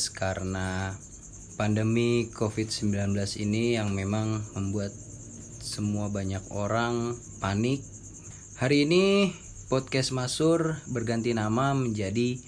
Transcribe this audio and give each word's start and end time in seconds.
podcast 0.00 0.16
karena 0.16 0.96
pandemi 1.60 2.32
COVID-19 2.32 3.12
ini 3.44 3.76
yang 3.76 3.92
memang 3.92 4.40
membuat 4.56 4.88
semua 5.60 6.08
banyak 6.08 6.40
orang 6.56 7.12
panik. 7.36 7.84
Hari 8.56 8.88
ini 8.88 9.28
podcast 9.68 10.16
Masur 10.16 10.80
berganti 10.88 11.36
nama 11.36 11.76
menjadi 11.76 12.40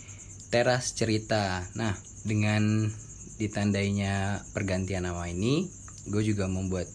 Teras 0.49 0.97
Cerita. 0.97 1.61
Nah, 1.77 1.93
dengan 2.25 2.89
ditandainya 3.37 4.49
pergantian 4.57 5.05
nama 5.05 5.29
ini, 5.29 5.69
gue 6.09 6.25
juga 6.25 6.49
membuat 6.49 6.89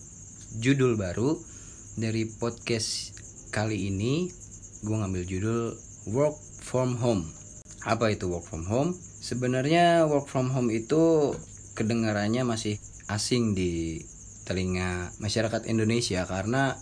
judul 0.57 0.97
baru 0.97 1.37
dari 2.01 2.25
podcast 2.33 3.13
kali 3.53 3.93
ini. 3.93 4.33
Gue 4.81 4.97
ngambil 4.97 5.21
judul 5.21 5.77
Work 6.09 6.65
from 6.65 6.97
Home. 6.97 7.29
Apa 7.85 8.09
itu 8.09 8.25
work 8.25 8.49
from 8.49 8.65
home? 8.65 8.97
Sebenarnya 9.27 10.07
work 10.07 10.31
from 10.31 10.55
home 10.55 10.71
itu 10.71 11.35
kedengarannya 11.75 12.47
masih 12.47 12.79
asing 13.11 13.59
di 13.59 13.99
telinga 14.47 15.11
masyarakat 15.19 15.67
Indonesia 15.67 16.23
karena 16.23 16.79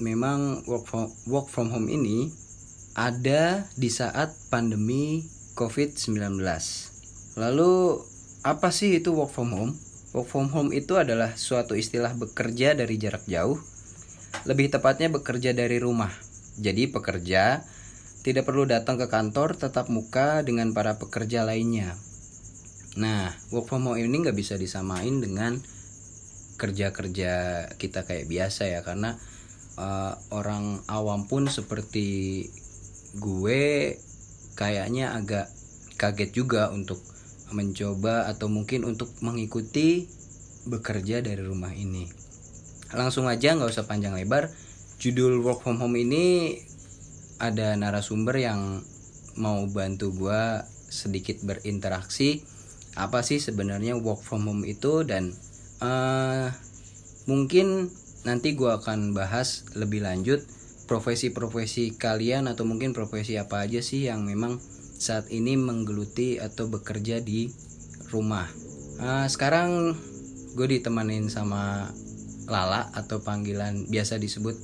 memang 0.00 0.64
work 0.64 0.88
from, 0.88 1.12
work 1.28 1.52
from 1.52 1.68
home 1.68 1.92
ini 1.92 2.32
ada 2.96 3.68
di 3.76 3.92
saat 3.92 4.32
pandemi 4.48 5.20
COVID-19. 5.52 6.40
Lalu 7.36 7.72
apa 8.40 8.72
sih 8.72 8.96
itu 8.96 9.12
work 9.12 9.36
from 9.36 9.52
home? 9.52 9.76
Work 10.16 10.32
from 10.32 10.48
home 10.48 10.72
itu 10.72 10.96
adalah 10.96 11.36
suatu 11.36 11.76
istilah 11.76 12.16
bekerja 12.16 12.72
dari 12.72 12.96
jarak 12.96 13.28
jauh. 13.28 13.60
Lebih 14.48 14.72
tepatnya 14.72 15.12
bekerja 15.12 15.52
dari 15.52 15.76
rumah. 15.76 16.08
Jadi 16.56 16.88
pekerja 16.88 17.60
tidak 18.22 18.46
perlu 18.46 18.66
datang 18.66 18.98
ke 18.98 19.10
kantor 19.10 19.58
tetap 19.58 19.90
muka 19.90 20.46
dengan 20.46 20.70
para 20.70 20.98
pekerja 20.98 21.42
lainnya. 21.42 21.98
Nah, 22.94 23.34
work 23.50 23.66
from 23.66 23.90
home 23.90 23.98
ini 23.98 24.22
nggak 24.22 24.38
bisa 24.38 24.54
disamain 24.54 25.18
dengan 25.18 25.58
kerja-kerja 26.54 27.66
kita 27.74 28.06
kayak 28.06 28.30
biasa 28.30 28.70
ya 28.70 28.86
karena 28.86 29.18
uh, 29.74 30.14
orang 30.30 30.86
awam 30.86 31.26
pun 31.26 31.50
seperti 31.50 32.46
gue 33.18 33.96
kayaknya 34.54 35.18
agak 35.18 35.50
kaget 35.98 36.30
juga 36.30 36.70
untuk 36.70 37.02
mencoba 37.50 38.30
atau 38.30 38.46
mungkin 38.48 38.86
untuk 38.86 39.12
mengikuti 39.20 40.06
bekerja 40.70 41.20
dari 41.20 41.42
rumah 41.42 41.74
ini. 41.74 42.06
Langsung 42.94 43.26
aja 43.26 43.56
nggak 43.56 43.72
usah 43.72 43.88
panjang 43.88 44.14
lebar. 44.14 44.52
Judul 45.02 45.42
work 45.42 45.66
from 45.66 45.82
home 45.82 45.98
ini 45.98 46.54
ada 47.42 47.74
narasumber 47.74 48.38
yang 48.38 48.86
mau 49.34 49.66
bantu 49.66 50.14
gue 50.14 50.62
sedikit 50.86 51.42
berinteraksi 51.42 52.44
apa 52.94 53.24
sih 53.24 53.40
sebenarnya 53.40 53.98
work 53.98 54.22
from 54.22 54.46
home 54.46 54.62
itu 54.68 55.02
dan 55.02 55.34
uh, 55.82 56.52
mungkin 57.26 57.88
nanti 58.22 58.54
gue 58.54 58.70
akan 58.70 59.16
bahas 59.16 59.66
lebih 59.74 60.04
lanjut 60.06 60.44
profesi-profesi 60.86 61.96
kalian 61.96 62.46
atau 62.46 62.68
mungkin 62.68 62.92
profesi 62.92 63.40
apa 63.40 63.64
aja 63.64 63.80
sih 63.80 64.06
yang 64.06 64.28
memang 64.28 64.60
saat 65.02 65.26
ini 65.32 65.58
menggeluti 65.58 66.38
atau 66.38 66.70
bekerja 66.70 67.18
di 67.18 67.50
rumah. 68.12 68.46
Uh, 69.00 69.26
sekarang 69.26 69.96
gue 70.52 70.66
ditemanin 70.68 71.32
sama 71.32 71.90
Lala 72.46 72.92
atau 72.92 73.24
panggilan 73.24 73.88
biasa 73.88 74.20
disebut 74.20 74.54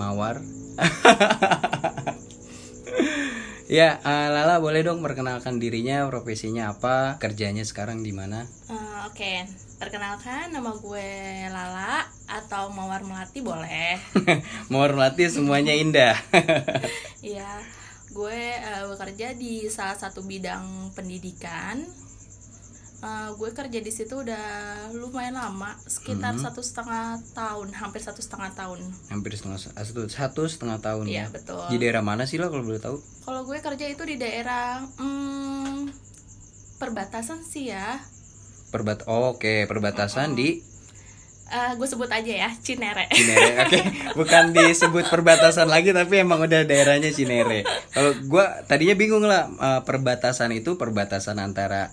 Mawar. 0.00 0.40
ya, 3.78 3.98
uh, 4.00 4.28
Lala 4.30 4.62
boleh 4.62 4.86
dong 4.86 5.02
perkenalkan 5.02 5.58
dirinya, 5.58 6.06
profesinya 6.06 6.70
apa, 6.72 7.18
kerjanya 7.18 7.66
sekarang 7.66 8.06
di 8.06 8.14
mana? 8.14 8.46
Uh, 8.70 9.10
Oke, 9.10 9.24
okay. 9.24 9.38
perkenalkan 9.82 10.54
nama 10.54 10.70
gue 10.78 11.10
Lala 11.50 12.06
atau 12.30 12.70
Mawar 12.70 13.02
Melati 13.02 13.42
boleh. 13.42 13.98
Mawar 14.70 14.94
Melati 14.94 15.26
semuanya 15.30 15.74
indah. 15.74 16.14
Iya, 17.18 17.50
gue 18.14 18.40
uh, 18.62 18.94
bekerja 18.94 19.34
di 19.34 19.66
salah 19.66 19.98
satu 19.98 20.22
bidang 20.22 20.94
pendidikan 20.94 21.82
uh, 23.00 23.30
gue 23.32 23.50
kerja 23.50 23.78
di 23.78 23.88
situ 23.88 24.14
udah 24.16 24.46
lumayan 24.92 25.34
lama 25.34 25.74
sekitar 25.82 26.34
Mhm. 26.34 26.42
satu 26.42 26.60
setengah 26.60 27.04
tahun 27.32 27.68
hampir 27.72 28.00
satu 28.00 28.18
setengah 28.18 28.50
tahun 28.52 28.80
Hampir 29.08 29.32
setengah 29.32 29.58
satu, 29.58 30.06
satu 30.06 30.42
setengah 30.44 30.78
tahun 30.78 31.04
Iya, 31.04 31.24
ya. 31.24 31.24
betul. 31.28 31.62
Di 31.68 31.76
daerah 31.76 32.00
mana 32.00 32.24
sih 32.24 32.36
lo 32.36 32.48
kalau 32.48 32.62
boleh 32.62 32.78
tahu? 32.78 32.98
kalau 33.22 33.44
gue 33.44 33.58
kerja 33.58 33.84
itu 33.84 34.02
di 34.02 34.16
daerah 34.16 34.80
hmm, 34.96 35.92
perbatasan 36.76 37.42
sih 37.42 37.68
ya 37.68 38.00
Perbat 38.68 39.04
oh, 39.04 39.32
Oke, 39.32 39.64
perbatasan 39.64 40.32
di 40.32 40.64
Eh, 41.48 41.72
gue 41.74 41.88
sebut 41.88 42.12
aja 42.12 42.28
ya 42.28 42.52
Cinere 42.60 43.08
Cinere. 43.08 43.56
Oke, 43.64 43.80
bukan 44.12 44.52
disebut 44.52 45.08
perbatasan 45.08 45.64
lagi 45.64 45.96
tapi 45.96 46.20
emang 46.20 46.44
udah 46.44 46.60
daerahnya 46.62 47.08
Cinere. 47.08 47.64
Kalau 47.88 48.12
gua 48.28 48.60
tadinya 48.68 48.92
bingung 48.92 49.24
lah 49.24 49.48
eh, 49.48 49.80
perbatasan 49.80 50.52
itu 50.52 50.76
perbatasan 50.76 51.40
antara 51.40 51.88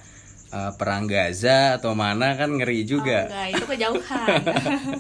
eh, 0.56 0.72
perang 0.80 1.04
Gaza 1.06 1.76
atau 1.76 1.92
mana 1.94 2.40
kan 2.40 2.56
ngeri 2.56 2.88
Oh, 2.88 2.98
juga. 2.98 3.28
enggak 3.28 3.48
itu 3.52 3.66
kejauhan 3.68 4.28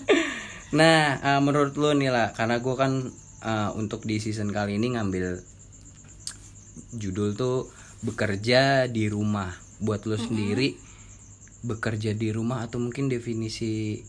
Nah, 0.80 1.00
eh, 1.24 1.40
menurut 1.40 1.72
lu 1.80 1.96
nih 1.96 2.12
lah, 2.12 2.36
karena 2.36 2.60
gua 2.60 2.76
kan 2.76 3.08
eh, 3.42 3.70
untuk 3.74 4.04
di 4.04 4.20
season 4.20 4.52
kali 4.52 4.76
ini 4.76 4.92
ngambil 4.94 5.40
judul 6.92 7.32
tuh 7.34 7.72
bekerja 8.04 8.92
di 8.92 9.08
rumah. 9.08 9.56
Buat 9.80 10.08
lu 10.08 10.16
sendiri 10.16 10.76
bekerja 11.64 12.14
di 12.14 12.30
rumah 12.30 12.64
atau 12.64 12.78
mungkin 12.78 13.10
definisi 13.10 14.00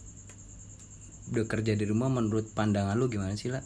bekerja 1.26 1.74
di 1.74 1.82
rumah 1.82 2.06
menurut 2.06 2.52
pandangan 2.52 2.94
lu 2.94 3.08
gimana 3.08 3.34
sih 3.34 3.50
lah? 3.50 3.64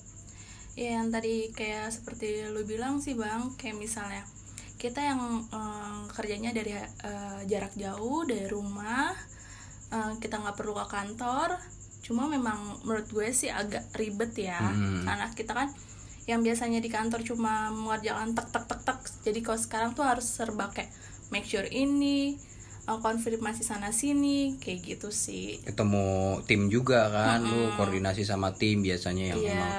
Ya 0.79 0.97
yang 0.97 1.13
tadi 1.13 1.51
kayak 1.53 1.93
seperti 1.93 2.49
lu 2.49 2.65
bilang 2.65 3.03
sih 3.03 3.13
bang, 3.13 3.53
kayak 3.59 3.77
misalnya 3.77 4.25
kita 4.81 5.05
yang 5.05 5.21
eh, 5.47 6.01
kerjanya 6.09 6.51
dari 6.51 6.73
eh, 6.73 6.89
jarak 7.45 7.77
jauh 7.77 8.25
dari 8.25 8.49
rumah, 8.49 9.13
eh, 9.91 10.13
kita 10.17 10.41
nggak 10.41 10.57
perlu 10.57 10.73
ke 10.75 10.87
kantor. 10.89 11.61
Cuma 12.01 12.25
memang 12.27 12.81
menurut 12.81 13.07
gue 13.07 13.29
sih 13.31 13.53
agak 13.53 13.93
ribet 13.93 14.33
ya, 14.35 14.57
Hmm. 14.59 15.05
karena 15.05 15.29
kita 15.31 15.53
kan 15.53 15.69
yang 16.25 16.41
biasanya 16.41 16.79
di 16.79 16.89
kantor 16.89 17.21
cuma 17.21 17.69
mengerjakan 17.71 18.33
tek 18.33 18.49
tek 18.49 18.65
tek 18.65 18.81
tek. 18.83 18.99
Jadi 19.23 19.39
kalau 19.41 19.61
sekarang 19.61 19.91
tuh 19.93 20.03
harus 20.03 20.25
serba 20.25 20.73
kayak 20.73 20.89
make 21.29 21.45
sure 21.45 21.67
ini, 21.67 22.41
konfirmasi 22.83 23.63
sana 23.63 23.93
sini, 23.93 24.59
kayak 24.59 24.83
gitu 24.83 25.15
sih. 25.15 25.63
Ketemu 25.63 26.07
tim 26.45 26.67
juga 26.67 27.07
kan, 27.07 27.39
lu 27.41 27.71
koordinasi 27.77 28.25
sama 28.25 28.51
tim 28.51 28.81
biasanya 28.81 29.31
yang 29.31 29.39
Iya. 29.39 29.51
memang 29.53 29.73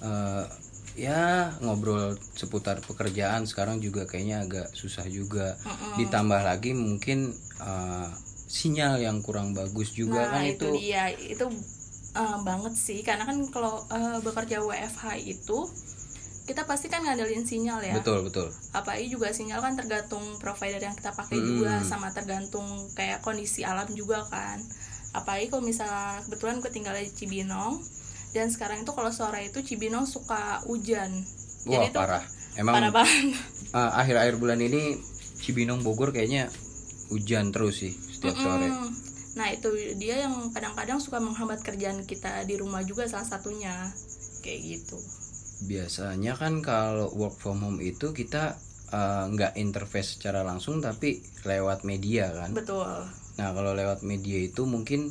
eh, 0.00 0.44
ya 0.94 1.50
ngobrol 1.58 2.14
seputar 2.34 2.78
pekerjaan 2.80 3.44
sekarang 3.44 3.82
juga 3.82 4.06
kayaknya 4.06 4.46
agak 4.46 4.66
susah 4.72 5.04
juga. 5.10 5.58
Ditambah 5.98 6.40
lagi 6.42 6.72
mungkin 6.72 7.34
eh, 7.60 8.08
sinyal 8.44 9.02
yang 9.02 9.18
kurang 9.18 9.50
bagus 9.50 9.90
juga 9.92 10.30
nah 10.30 10.38
kan 10.38 10.46
itu, 10.46 10.62
itu. 10.70 10.78
dia 10.78 11.10
itu 11.10 11.42
uh, 12.14 12.38
banget 12.46 12.78
sih 12.78 13.02
karena 13.02 13.26
kan 13.26 13.34
kalau 13.50 13.82
uh, 13.90 14.22
bekerja 14.22 14.62
WFH 14.62 15.18
itu 15.26 15.58
kita 16.46 16.62
pasti 16.62 16.86
kan 16.86 17.02
ngandelin 17.02 17.42
sinyal 17.42 17.82
ya 17.82 17.98
Betul, 17.98 18.22
betul. 18.22 18.52
apalagi 18.70 19.10
juga 19.10 19.34
sinyal 19.34 19.58
kan 19.58 19.74
tergantung 19.74 20.22
provider 20.38 20.78
yang 20.78 20.94
kita 20.94 21.10
pakai 21.10 21.34
Hmm. 21.40 21.46
juga 21.50 21.72
sama 21.82 22.14
tergantung 22.14 22.62
kayak 22.94 23.24
kondisi 23.26 23.66
alam 23.66 23.90
juga 23.90 24.22
kan 24.28 24.62
apalagi 25.10 25.50
kalau 25.50 25.64
misalnya 25.64 26.22
kebetulan 26.22 26.62
gue 26.62 26.70
tinggal 26.70 26.94
di 26.94 27.10
Cibinong 27.10 27.82
dan 28.34 28.50
sekarang 28.50 28.82
itu 28.82 28.90
kalau 28.90 29.14
sore 29.14 29.46
itu 29.46 29.62
Cibinong 29.62 30.04
suka 30.10 30.60
hujan 30.66 31.22
Wah, 31.64 31.80
jadi 31.80 31.86
tuh 31.94 32.02
parah. 32.02 32.24
Emang 32.58 32.74
parah 32.76 32.92
banget 32.92 33.38
eh, 33.78 33.90
akhir-akhir 34.02 34.34
bulan 34.42 34.58
ini 34.60 34.98
Cibinong 35.40 35.86
Bogor 35.86 36.10
kayaknya 36.10 36.50
hujan 37.14 37.54
terus 37.54 37.86
sih 37.86 37.94
setiap 37.94 38.34
sore. 38.34 38.66
Mm. 38.68 38.90
Nah 39.34 39.48
itu 39.50 39.70
dia 39.98 40.26
yang 40.26 40.50
kadang-kadang 40.54 40.98
suka 41.02 41.18
menghambat 41.22 41.62
kerjaan 41.62 42.02
kita 42.06 42.42
di 42.46 42.58
rumah 42.58 42.82
juga 42.82 43.06
salah 43.06 43.26
satunya 43.26 43.90
kayak 44.44 44.60
gitu. 44.60 45.00
biasanya 45.64 46.36
kan 46.36 46.60
kalau 46.60 47.08
work 47.16 47.40
from 47.40 47.64
home 47.64 47.80
itu 47.80 48.12
kita 48.12 48.60
eh, 48.92 49.24
nggak 49.32 49.56
interface 49.56 50.20
secara 50.20 50.44
langsung 50.44 50.84
tapi 50.84 51.24
lewat 51.48 51.88
media 51.88 52.28
kan 52.28 52.52
Betul. 52.52 53.08
nah 53.40 53.48
kalau 53.56 53.72
lewat 53.72 54.04
media 54.04 54.44
itu 54.44 54.68
mungkin 54.68 55.08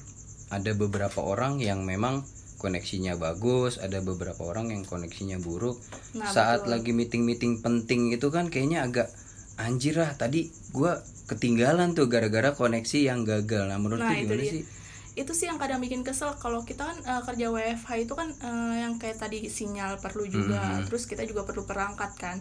ada 0.53 0.77
beberapa 0.77 1.25
orang 1.25 1.57
yang 1.57 1.81
memang 1.81 2.21
koneksinya 2.63 3.13
bagus 3.15 3.75
ada 3.77 3.99
beberapa 3.99 4.39
orang 4.41 4.71
yang 4.71 4.83
koneksinya 4.83 5.35
buruk 5.37 5.75
Nah, 6.13 6.25
saat 6.25 6.63
betul. 6.63 6.71
lagi 6.73 6.91
meeting 6.91 7.21
meeting 7.21 7.59
penting 7.59 8.09
itu 8.09 8.27
kan 8.29 8.47
kayaknya 8.47 8.81
agak 8.81 9.11
anjir 9.55 9.93
lah 9.93 10.15
tadi 10.15 10.47
gua 10.71 10.97
ketinggalan 11.25 11.91
tuh 11.91 12.07
gara-gara 12.07 12.51
koneksi 12.51 12.99
yang 13.03 13.21
gagal 13.23 13.65
nah 13.65 13.75
menurut 13.75 13.99
Nah, 13.99 14.13
itu 14.13 14.23
gimana 14.25 14.39
dia. 14.39 14.53
sih 14.53 14.63
itu 15.13 15.31
sih 15.31 15.45
yang 15.45 15.57
kadang 15.57 15.77
bikin 15.77 16.01
kesel 16.01 16.33
kalau 16.35 16.63
kita 16.63 16.83
kan 16.83 16.97
eh, 16.97 17.21
kerja 17.23 17.45
WFH 17.47 17.89
itu 17.99 18.13
kan 18.13 18.31
eh, 18.31 18.75
yang 18.81 18.95
kayak 18.95 19.19
tadi 19.19 19.45
sinyal 19.47 19.99
perlu 19.99 20.23
juga 20.25 20.79
Mhm. 20.79 20.87
terus 20.87 21.03
kita 21.03 21.21
juga 21.21 21.43
perlu 21.43 21.63
perangkat 21.63 22.15
kan 22.15 22.37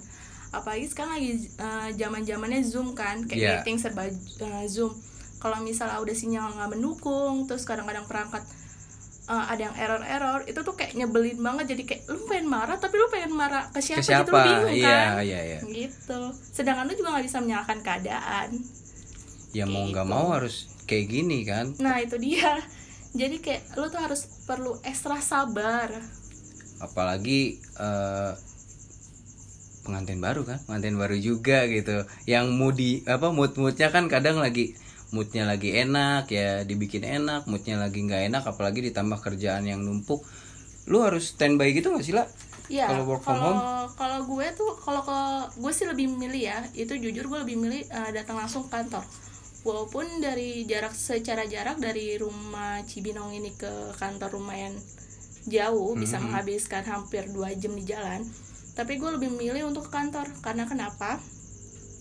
apalagi 0.51 0.85
sekarang 0.87 1.17
lagi 1.17 1.49
zaman 1.95 2.23
zamannya 2.23 2.61
zoom 2.63 2.93
kan 2.93 3.25
kayak 3.25 3.41
Yeah. 3.41 3.53
meeting 3.59 3.77
serba 3.77 4.05
uh, 4.39 4.65
zoom 4.67 4.93
kalau 5.37 5.59
misalnya 5.59 5.97
udah 5.99 6.13
sinyal 6.13 6.45
nggak 6.51 6.71
mendukung 6.71 7.45
terus 7.45 7.65
kadang-kadang 7.65 8.05
perangkat 8.05 8.45
uh, 9.25 9.45
ada 9.47 9.69
yang 9.69 9.77
error-error 9.77 10.41
itu 10.45 10.61
tuh 10.61 10.73
kayak 10.73 10.95
nyebelin 10.95 11.39
banget. 11.39 11.77
Jadi 11.77 11.83
kayak 11.85 12.03
lu 12.09 12.25
pengen 12.25 12.47
marah 12.47 12.77
tapi 12.77 12.95
lu 12.97 13.07
pengen 13.07 13.33
marah 13.33 13.69
ke 13.69 13.79
siapa, 13.79 14.01
Ke 14.01 14.07
siapa? 14.07 14.23
gitu 14.23 14.31
lu 14.31 14.39
bingung 14.41 14.75
Iya, 14.75 14.89
kan? 14.89 15.11
iya, 15.23 15.41
iya. 15.45 15.59
gitu. 15.63 16.21
Sedangkan 16.51 16.87
lu 16.87 16.95
juga 16.95 17.09
nggak 17.13 17.27
bisa 17.27 17.39
menyalahkan 17.39 17.79
keadaan. 17.81 18.49
Ya 19.53 19.65
mau 19.65 19.85
nggak 19.85 20.03
Gitu. 20.03 20.15
mau 20.15 20.27
harus 20.31 20.55
kayak 20.85 21.07
gini 21.09 21.39
kan. 21.43 21.77
nah 21.79 21.99
itu 21.99 22.17
dia. 22.17 22.59
Jadi 23.13 23.37
kayak 23.39 23.77
lu 23.77 23.87
tuh 23.87 24.01
harus 24.01 24.25
perlu 24.43 24.81
ekstra 24.83 25.21
sabar. 25.21 25.93
Apalagi 26.79 27.61
eh, 27.77 28.33
pengantin 29.83 30.19
baru 30.19 30.43
kan? 30.43 30.59
Pengantin 30.65 30.97
baru 30.97 31.15
juga 31.15 31.67
gitu. 31.67 32.03
Yang 32.25 32.47
moodi 32.51 32.91
apa 33.05 33.29
mood 33.29 33.55
moodnya 33.55 33.89
kan 33.89 34.07
kadang 34.07 34.39
lagi 34.39 34.73
moodnya 35.13 35.45
lagi 35.45 35.77
enak 35.77 36.25
ya 36.29 36.65
dibikin 36.65 37.05
enak 37.05 37.45
moodnya 37.47 37.77
lagi 37.77 38.01
nggak 38.01 38.33
enak 38.33 38.43
apalagi 38.49 38.81
ditambah 38.83 39.21
kerjaan 39.21 39.69
yang 39.69 39.85
numpuk 39.85 40.25
lu 40.89 40.99
harus 41.01 41.31
standby 41.31 41.71
gitu 41.73 41.93
nggak 41.93 42.05
sih 42.05 42.17
lah 42.17 42.27
Ya, 42.71 42.89
Kalau 42.89 43.05
work 43.05 43.21
from 43.21 43.37
kalau 43.37 43.59
kalau 43.93 44.19
gue 44.25 44.47
tuh 44.57 44.73
kalau 44.81 45.03
ke 45.05 45.19
gue 45.61 45.73
sih 45.75 45.85
lebih 45.85 46.09
milih 46.09 46.41
ya, 46.41 46.59
itu 46.73 46.95
jujur 46.97 47.29
gue 47.29 47.39
lebih 47.45 47.61
milih 47.61 47.85
eh, 47.85 48.11
datang 48.17 48.41
langsung 48.41 48.65
ke 48.65 48.73
kantor. 48.73 49.05
Walaupun 49.61 50.25
dari 50.25 50.65
jarak 50.65 50.97
secara 50.97 51.45
jarak 51.45 51.77
dari 51.77 52.17
rumah 52.17 52.81
Cibinong 52.89 53.35
ini 53.37 53.53
ke 53.53 53.69
kantor 53.99 54.41
lumayan 54.41 54.73
jauh, 55.45 55.93
bisa 55.99 56.17
Mhm. 56.17 56.33
menghabiskan 56.33 56.87
hampir 56.87 57.29
dua 57.29 57.53
jam 57.53 57.77
di 57.77 57.85
jalan. 57.85 58.25
Tapi 58.73 58.97
gue 58.97 59.11
lebih 59.11 59.29
milih 59.37 59.69
untuk 59.69 59.91
ke 59.91 59.93
kantor 59.93 60.31
karena 60.41 60.65
kenapa? 60.65 61.21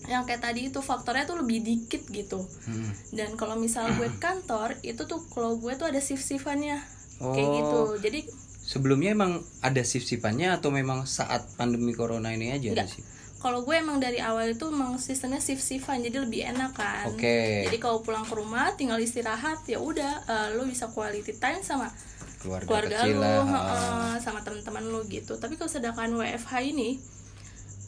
Yang 0.09 0.23
kayak 0.29 0.41
tadi 0.41 0.61
itu 0.69 0.79
faktornya 0.79 1.25
tuh 1.25 1.41
lebih 1.41 1.61
dikit 1.61 2.03
gitu. 2.09 2.41
Hmm. 2.65 2.89
Dan 3.13 3.37
kalau 3.37 3.57
misal 3.57 3.89
gue 3.93 4.07
ke 4.07 4.19
kantor, 4.19 4.77
itu 4.81 5.05
tuh 5.05 5.21
kalau 5.29 5.57
gue 5.57 5.73
tuh 5.75 5.89
ada 5.89 6.01
shift-shiftannya. 6.01 6.77
Kayak 7.21 7.47
Oh. 7.47 7.53
gitu. 7.53 7.79
Jadi 8.01 8.19
sebelumnya 8.61 9.11
emang 9.11 9.41
ada 9.59 9.81
shift 9.81 10.07
shiftannya 10.07 10.53
atau 10.53 10.69
memang 10.71 11.03
saat 11.03 11.43
pandemi 11.57 11.91
corona 11.91 12.31
ini 12.31 12.53
aja 12.53 12.71
Enggak. 12.71 12.87
sih 12.87 13.03
kalau 13.41 13.65
gue 13.65 13.73
emang 13.73 13.97
dari 13.97 14.21
awal 14.21 14.53
itu 14.53 14.69
emang 14.69 15.01
sistemnya 15.01 15.41
shift 15.41 15.65
shiftan 15.65 16.05
jadi 16.05 16.21
lebih 16.21 16.45
enak 16.45 16.77
kan 16.77 17.09
Oke. 17.09 17.65
jadi 17.65 17.77
kalau 17.81 18.05
pulang 18.05 18.21
ke 18.21 18.37
rumah 18.37 18.69
tinggal 18.77 19.01
istirahat 19.01 19.65
ya 19.65 19.81
udah 19.81 20.13
eh, 20.29 20.47
lu 20.55 20.69
bisa 20.69 20.87
quality 20.93 21.35
time 21.41 21.65
sama 21.65 21.89
keluarga, 22.37 22.69
keluarga 22.69 22.97
kecil 23.01 23.17
lu 23.17 23.21
lah 23.25 23.41
heeh, 23.43 24.13
sama 24.21 24.39
teman-teman 24.45 24.85
lu 24.87 25.01
gitu 25.09 25.41
tapi 25.41 25.57
kalau 25.57 25.67
sedangkan 25.73 26.13
WFH 26.13 26.53
ini 26.61 27.01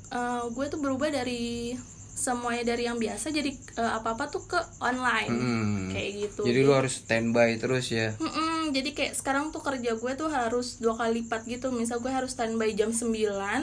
eh, 0.09 0.43
gue 0.49 0.65
tuh 0.67 0.79
berubah 0.81 1.13
dari 1.13 1.77
semuanya 2.13 2.63
dari 2.73 2.85
yang 2.85 3.01
biasa 3.01 3.33
jadi 3.33 3.51
eh, 3.53 3.91
apa-apa 3.97 4.29
tuh 4.29 4.45
ke 4.45 4.59
online. 4.79 5.33
Hmm. 5.33 5.89
kayak 5.93 6.11
gitu. 6.29 6.41
Jadi 6.45 6.59
lu 6.65 6.73
harus 6.73 7.01
standby 7.01 7.57
terus 7.61 7.89
ya? 7.93 8.13
Mm-mm, 8.17 8.73
jadi 8.73 8.89
kayak 8.93 9.13
sekarang 9.13 9.53
tuh 9.53 9.61
kerja 9.61 9.93
gue 9.93 10.11
tuh 10.17 10.29
harus 10.29 10.81
dua 10.81 10.97
kali 10.97 11.21
lipat 11.21 11.45
gitu. 11.45 11.69
Misal 11.69 12.01
gue 12.01 12.09
harus 12.09 12.33
standby 12.33 12.73
jam 12.73 12.89
9 12.89 13.13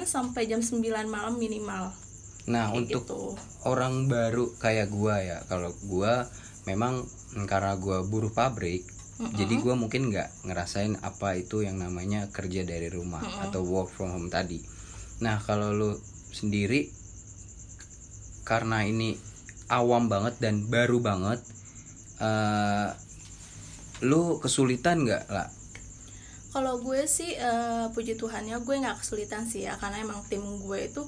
sampai 0.07 0.47
jam 0.47 0.63
9 0.63 0.83
malam 1.11 1.35
minimal. 1.39 1.91
Nah 2.51 2.71
kayak 2.71 2.79
untuk 2.79 3.03
gitu. 3.07 3.23
orang 3.69 4.11
baru 4.11 4.51
kayak 4.59 4.89
gua 4.91 5.23
ya 5.23 5.39
kalau 5.47 5.71
gua 5.87 6.27
memang 6.67 7.07
mm, 7.37 7.47
karena 7.47 7.79
gua 7.79 8.03
buruh 8.03 8.33
pabrik 8.33 8.83
jadi 9.21 9.61
gua 9.61 9.77
mungkin 9.77 10.09
nggak 10.09 10.49
ngerasain 10.49 10.97
apa 11.05 11.37
itu 11.37 11.61
yang 11.61 11.77
namanya 11.77 12.33
kerja 12.33 12.65
dari 12.65 12.89
rumah 12.89 13.21
atau 13.45 13.61
work 13.69 13.93
from 13.93 14.17
home 14.17 14.33
tadi. 14.33 14.65
Nah 15.21 15.37
kalau 15.45 15.77
lu 15.77 15.91
sendiri 16.33 16.89
karena 18.51 18.83
ini 18.83 19.15
awam 19.71 20.11
banget 20.11 20.35
dan 20.43 20.67
baru 20.67 20.99
banget 20.99 21.39
eh 22.19 22.91
lu 24.03 24.43
kesulitan 24.43 25.07
nggak 25.07 25.31
lah 25.31 25.47
Kalau 26.51 26.83
gue 26.83 27.07
sih 27.07 27.31
eh, 27.31 27.87
puji 27.95 28.19
Tuhannya 28.19 28.59
gue 28.59 28.75
nggak 28.75 28.99
kesulitan 28.99 29.47
sih 29.47 29.63
ya 29.63 29.79
karena 29.79 30.03
emang 30.03 30.19
tim 30.27 30.43
gue 30.43 30.79
itu 30.83 31.03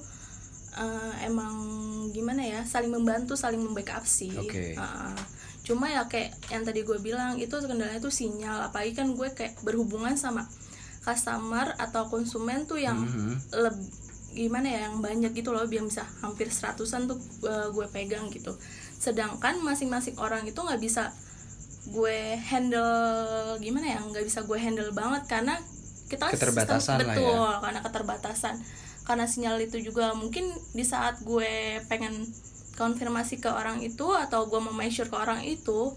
eh, 0.78 1.12
emang 1.26 1.54
gimana 2.14 2.46
ya 2.46 2.60
saling 2.62 2.88
membantu 2.88 3.34
saling 3.34 3.58
membackup 3.58 4.06
sih. 4.06 4.30
Oke. 4.38 4.78
Heeh. 4.78 5.14
cuma 5.62 5.86
ya 5.86 6.06
kayak 6.06 6.34
yang 6.50 6.62
tadi 6.62 6.82
gue 6.82 6.98
bilang 6.98 7.38
itu 7.38 7.54
kendalanya 7.54 7.98
tuh 7.98 8.10
sinyal 8.10 8.66
apalagi 8.66 8.94
kan 8.94 9.10
gue 9.10 9.28
kayak 9.30 9.58
berhubungan 9.62 10.14
sama 10.14 10.42
customer 11.00 11.74
atau 11.74 12.06
konsumen 12.06 12.62
tuh 12.62 12.78
yang 12.78 12.98
Mhm. 12.98 13.58
leb- 13.58 13.90
gimana 14.32 14.66
ya 14.66 14.80
yang 14.86 14.98
banyak 14.98 15.32
gitu 15.32 15.50
loh 15.50 15.64
biar 15.64 15.82
bisa 15.82 16.02
hampir 16.18 16.48
seratusan 16.48 17.04
tuh 17.04 17.16
eh, 17.42 17.68
gue 17.68 17.86
pegang 17.88 18.26
gitu. 18.28 18.52
Sedangkan 18.96 19.60
masing-masing 19.60 20.16
orang 20.16 20.42
itu 20.42 20.56
nggak 20.56 20.78
bisa 20.78 21.12
gue 21.84 22.16
handle 22.38 22.94
gimana 23.58 23.86
ya 23.88 24.00
nggak 24.00 24.22
bisa 24.22 24.42
gue 24.42 24.54
handle 24.54 24.90
banget 24.92 25.26
karena 25.26 25.58
kita 26.06 26.28
kan 26.28 26.32
Keterbatasan 26.32 26.78
sistem- 26.94 26.98
lah 27.02 27.14
ya. 27.14 27.20
betul 27.20 27.50
karena 27.60 27.80
keterbatasan. 27.80 28.54
Karena 29.02 29.26
sinyal 29.26 29.58
itu 29.60 29.82
juga 29.82 30.12
mungkin 30.12 30.46
di 30.70 30.82
saat 30.82 31.18
gue 31.20 31.50
pengen 31.86 32.22
konfirmasi 32.72 33.36
ke 33.36 33.48
orang 33.48 33.80
itu 33.80 34.06
atau 34.08 34.46
gue 34.46 34.58
mau 34.58 34.70
make 34.70 34.90
sure 34.90 35.04
ke 35.04 35.16
orang 35.16 35.42
itu 35.42 35.90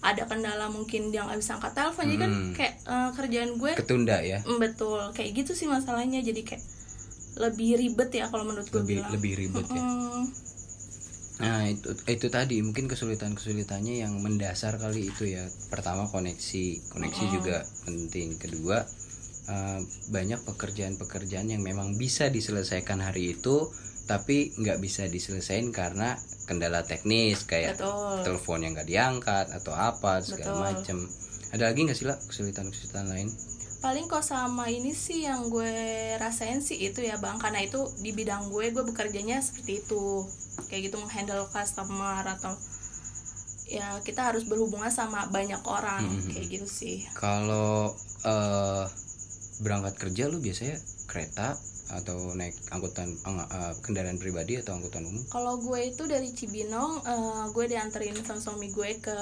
ada 0.00 0.24
kendala 0.24 0.66
mungkin 0.68 1.10
dia 1.10 1.22
nggak 1.22 1.36
bisa 1.36 1.54
angkat 1.54 1.74
telepon. 1.74 2.06
Jadi 2.06 2.18
kan 2.18 2.30
Hmm. 2.30 2.52
kayak 2.54 2.74
eh, 2.80 3.10
kerjaan 3.12 3.50
gue 3.54 3.70
ketunda 3.76 4.16
ya. 4.18 4.38
Mm, 4.42 4.58
betul. 4.58 5.02
Kayak 5.12 5.30
gitu 5.36 5.52
sih 5.54 5.66
masalahnya. 5.66 6.18
Jadi 6.20 6.40
kayak 6.42 6.62
lebih 7.36 7.76
ribet 7.76 8.10
ya 8.14 8.26
kalau 8.32 8.48
menurut 8.48 8.66
gue 8.72 8.80
lebih 8.80 9.04
bilang 9.04 9.12
lebih 9.12 9.32
ribet 9.36 9.66
ya 9.68 9.82
Nah 11.38 11.70
itu 11.70 11.94
itu 12.10 12.26
tadi 12.28 12.58
mungkin 12.66 12.90
kesulitan 12.90 13.38
kesulitannya 13.38 14.02
yang 14.02 14.18
mendasar 14.18 14.74
kali 14.74 15.10
itu 15.10 15.30
ya. 15.38 15.46
Pertama 15.70 16.10
koneksi, 16.10 16.90
koneksi 16.90 17.24
juga 17.30 17.62
penting. 17.86 18.42
Kedua 18.42 18.82
eh, 19.46 19.80
banyak 20.10 20.40
pekerjaan-pekerjaan 20.42 21.54
yang 21.54 21.62
memang 21.62 21.94
bisa 21.94 22.26
diselesaikan 22.26 22.98
hari 22.98 23.38
itu, 23.38 23.70
tapi 24.10 24.50
nggak 24.58 24.82
bisa 24.82 25.06
diselesaikan 25.06 25.70
karena 25.70 26.18
kendala 26.50 26.82
teknis 26.82 27.44
kayak 27.46 27.78
betul 27.78 28.24
telepon 28.24 28.64
yang 28.64 28.72
nggak 28.74 28.88
diangkat 28.90 29.46
atau 29.54 29.78
apa 29.78 30.18
segala 30.26 30.74
macem. 30.74 31.06
Ada 31.54 31.70
lagi 31.70 31.86
nggak 31.86 31.98
sih 32.02 32.06
lah 32.10 32.18
kesulitan-kesulitan 32.18 33.06
lain? 33.14 33.30
Paling 33.78 34.06
kok 34.06 34.22
sama 34.22 34.66
ini 34.66 34.90
sih 34.90 35.22
yang 35.22 35.46
gue 35.48 35.70
rasain 36.16 36.58
sih 36.58 36.78
itu 36.82 37.00
ya 37.00 37.16
bang. 37.16 37.36
Karena 37.36 37.60
itu 37.60 37.78
di 37.96 38.10
bidang 38.10 38.48
gue 38.48 38.70
gue 38.70 38.84
bekerjanya 38.84 39.38
seperti 39.38 39.80
itu. 39.80 40.26
Kayak 40.66 40.90
gitu 40.90 40.96
menghandle 40.98 41.46
customer 41.46 42.22
atau 42.24 42.54
ya 43.68 44.00
kita 44.00 44.32
harus 44.32 44.42
berhubungan 44.44 44.88
sama 44.88 45.28
banyak 45.28 45.60
orang 45.62 46.02
Mhm. 46.02 46.30
kayak 46.32 46.46
gitu 46.50 46.66
sih. 46.66 46.96
Kalau 47.12 47.92
eh, 48.20 48.84
berangkat 49.58 49.94
kerja 49.96 50.26
lu 50.26 50.38
biasanya 50.38 50.74
kereta 51.06 51.54
atau 51.90 52.32
naik 52.32 52.52
angkutan 52.68 53.08
ang- 53.22 53.42
eh, 53.42 53.72
kendaraan 53.80 54.16
pribadi 54.16 54.56
atau 54.56 54.72
angkutan 54.72 55.02
umum? 55.02 55.24
kalau 55.26 55.56
gue 55.56 55.88
itu 55.88 56.04
dari 56.04 56.30
Cibinong 56.30 57.00
eh, 57.00 57.16
gue 57.48 57.64
dianterin 57.66 58.16
sama 58.20 58.38
suami 58.38 58.68
gue 58.68 58.98
ke 58.98 59.16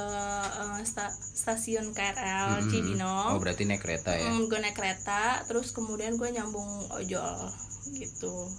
eh, 0.53 0.81
sta- 0.83 1.11
stasiun 1.13 1.91
KRL 1.91 2.59
Hmm. 2.59 2.69
Cibinong 2.69 3.29
Oh 3.31 3.39
berarti 3.39 3.63
naik 3.63 3.81
kereta 3.81 4.13
ya? 4.13 4.27
Mm, 4.27 4.47
gue 4.47 4.59
naik 4.59 4.75
kereta 4.75 5.23
terus 5.45 5.71
kemudian 5.71 6.15
gue 6.15 6.29
nyambung 6.29 6.67
ojol 6.93 7.51
gitu 7.93 8.51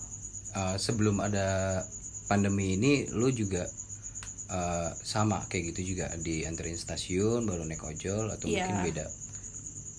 Eh, 0.50 0.78
sebelum 0.78 1.20
ada 1.20 1.84
pandemi 2.26 2.74
ini, 2.74 3.06
lu 3.10 3.30
juga 3.30 3.68
eh, 4.48 4.90
sama 4.98 5.44
kayak 5.46 5.76
gitu 5.76 5.94
juga 5.94 6.08
dianterin 6.16 6.74
stasiun 6.74 7.44
baru 7.44 7.62
naik 7.62 7.84
ojol 7.84 8.32
atau 8.32 8.48
Iya. 8.48 8.64
mungkin 8.64 8.78
beda? 8.88 9.06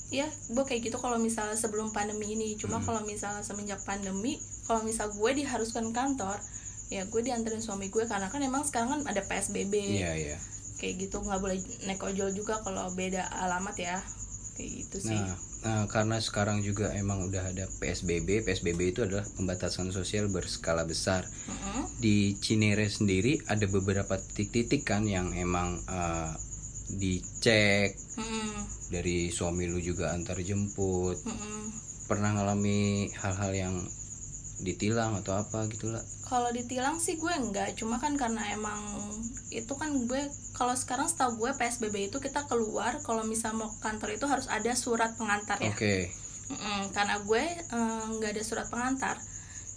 Ya 0.08 0.24
gue 0.48 0.64
kayak 0.64 0.88
gitu 0.88 0.96
kalau 0.96 1.20
misalnya 1.20 1.52
sebelum 1.52 1.92
pandemi 1.92 2.32
ini 2.32 2.56
cuma 2.56 2.80
kalau 2.80 3.04
misalnya 3.04 3.44
semenjak 3.44 3.80
pandemi 3.84 4.40
kalau 4.64 4.80
misal 4.80 5.12
gue 5.12 5.30
diharuskan 5.36 5.92
kantor 5.92 6.40
ya 6.88 7.04
gue 7.04 7.20
dianterin 7.20 7.60
suami 7.60 7.92
gue 7.92 8.08
karena 8.08 8.32
kan 8.32 8.40
emang 8.40 8.64
sekarang 8.64 8.88
kan 8.96 9.00
ada 9.04 9.20
psbb 9.20 9.72
Iya 9.76 10.12
iya. 10.16 10.36
kayak 10.80 10.94
gitu 11.04 11.20
nggak 11.20 11.40
boleh 11.44 11.60
naik 11.84 12.00
ojol 12.00 12.32
juga 12.32 12.56
kalau 12.64 12.88
beda 12.96 13.28
alamat 13.44 13.76
ya 13.76 13.96
kayak 14.56 14.70
gitu 14.84 15.12
sih 15.12 15.20
Nah, 15.20 15.36
nah, 15.60 15.84
karena 15.90 16.16
sekarang 16.22 16.64
juga 16.64 16.94
emang 16.94 17.26
udah 17.26 17.50
ada 17.50 17.66
PSBB. 17.82 18.46
PSBB 18.46 18.94
itu 18.94 19.02
adalah 19.02 19.26
pembatasan 19.26 19.90
sosial 19.90 20.30
berskala 20.30 20.86
besar. 20.86 21.26
Mm-mm. 21.50 21.82
Di 21.98 22.38
Cinere 22.38 22.86
sendiri 22.86 23.42
ada 23.50 23.66
beberapa 23.66 24.14
titik-titik 24.22 24.86
kan 24.86 25.02
yang 25.02 25.34
emang 25.34 25.82
eh, 25.82 26.30
dicek 26.90 27.92
Mm-mm. 28.16 28.64
dari 28.88 29.28
suami 29.28 29.68
lu 29.68 29.78
juga 29.78 30.12
antar 30.12 30.40
jemput. 30.40 31.21
Mm-mm. 31.23 31.61
Pernah 32.09 32.33
ngalami 32.35 33.12
hal-hal 33.12 33.52
yang 33.52 33.75
ditilang 34.59 35.14
atau 35.14 35.38
apa 35.38 35.71
gitu 35.71 35.95
lah? 35.95 36.02
kalau 36.26 36.50
ditilang 36.50 36.99
sih 37.00 37.16
gue 37.16 37.30
enggak 37.30 37.73
cuma 37.78 37.97
kan 37.97 38.12
karena 38.18 38.42
emang 38.52 38.76
itu 39.49 39.71
kan 39.73 39.88
gue 40.04 40.28
kalau 40.52 40.76
sekarang 40.76 41.09
setahu 41.09 41.40
gue 41.40 41.50
psbb 41.57 42.11
itu 42.11 42.18
kita 42.21 42.45
keluar 42.45 43.00
kalau 43.00 43.25
misal 43.25 43.57
mau 43.57 43.73
ke 43.73 43.80
kantor 43.80 44.12
itu 44.12 44.26
harus 44.28 44.45
ada 44.50 44.75
surat 44.76 45.16
pengantar 45.16 45.57
ya 45.62 45.73
Oke. 45.73 46.11
Mm-mm, 46.50 46.90
karena 46.92 47.16
gue 47.23 47.42
eh, 47.54 48.04
nggak 48.18 48.30
ada 48.35 48.42
surat 48.45 48.66
pengantar 48.68 49.16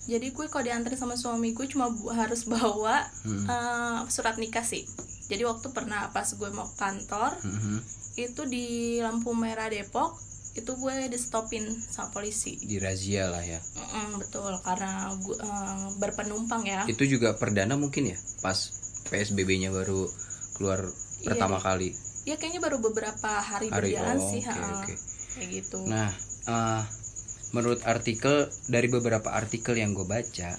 jadi 0.10 0.28
gue 0.28 0.46
kalau 0.50 0.66
diantar 0.66 0.92
sama 0.98 1.16
suami 1.16 1.54
gue 1.54 1.70
cuma 1.70 1.88
harus 2.18 2.44
bawa 2.50 3.06
Hmm. 3.24 3.46
eh, 3.48 4.00
surat 4.10 4.36
nikah 4.42 4.66
sih 4.66 4.84
jadi 5.28 5.44
waktu 5.46 5.68
pernah 5.70 6.10
pas 6.10 6.26
gue 6.26 6.50
mau 6.50 6.70
kantor 6.72 7.38
Mhm. 7.42 7.78
itu 8.16 8.42
di 8.46 8.66
lampu 9.00 9.32
merah 9.32 9.68
Depok 9.68 10.18
itu 10.52 10.68
gue 10.76 11.08
di 11.08 11.16
stopin 11.16 11.64
sama 11.64 12.12
polisi. 12.12 12.60
Di 12.60 12.76
razia 12.76 13.32
lah 13.32 13.40
ya. 13.40 13.56
Mm-mm, 13.80 14.20
betul 14.20 14.52
karena 14.60 15.16
gue 15.16 15.38
eh, 15.40 15.88
berpenumpang 15.96 16.68
ya. 16.68 16.84
Itu 16.92 17.08
juga 17.08 17.40
perdana 17.40 17.80
mungkin 17.80 18.12
ya 18.12 18.18
pas 18.44 18.60
PSBB-nya 19.08 19.72
baru 19.72 20.12
keluar 20.60 20.84
pertama 21.24 21.56
kali? 21.56 21.96
Ya 22.28 22.36
kayaknya 22.36 22.60
baru 22.60 22.84
beberapa 22.84 23.32
hari, 23.40 23.72
Hari, 23.72 23.96
berjalan 23.96 24.20
oh, 24.20 24.28
sih 24.28 24.44
oke, 24.44 24.52
ha, 24.52 24.84
oke. 24.84 24.94
kayak 25.40 25.48
gitu. 25.56 25.78
Nah 25.88 26.12
eh, 26.52 26.82
menurut 27.56 27.80
artikel 27.88 28.52
dari 28.68 28.88
beberapa 28.92 29.32
artikel 29.32 29.80
yang 29.80 29.96
gue 29.96 30.04
baca 30.04 30.52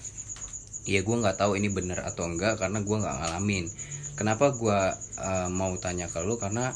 ya 0.82 1.00
gue 1.00 1.16
nggak 1.16 1.38
tahu 1.38 1.54
ini 1.54 1.70
benar 1.70 2.02
atau 2.02 2.26
enggak 2.26 2.58
karena 2.58 2.82
gue 2.82 2.96
nggak 2.96 3.16
ngalamin 3.22 3.64
kenapa 4.22 4.54
gue 4.54 4.80
eh, 5.18 5.48
mau 5.50 5.74
tanya 5.82 6.06
ke 6.06 6.22
lu? 6.22 6.38
Karena 6.38 6.70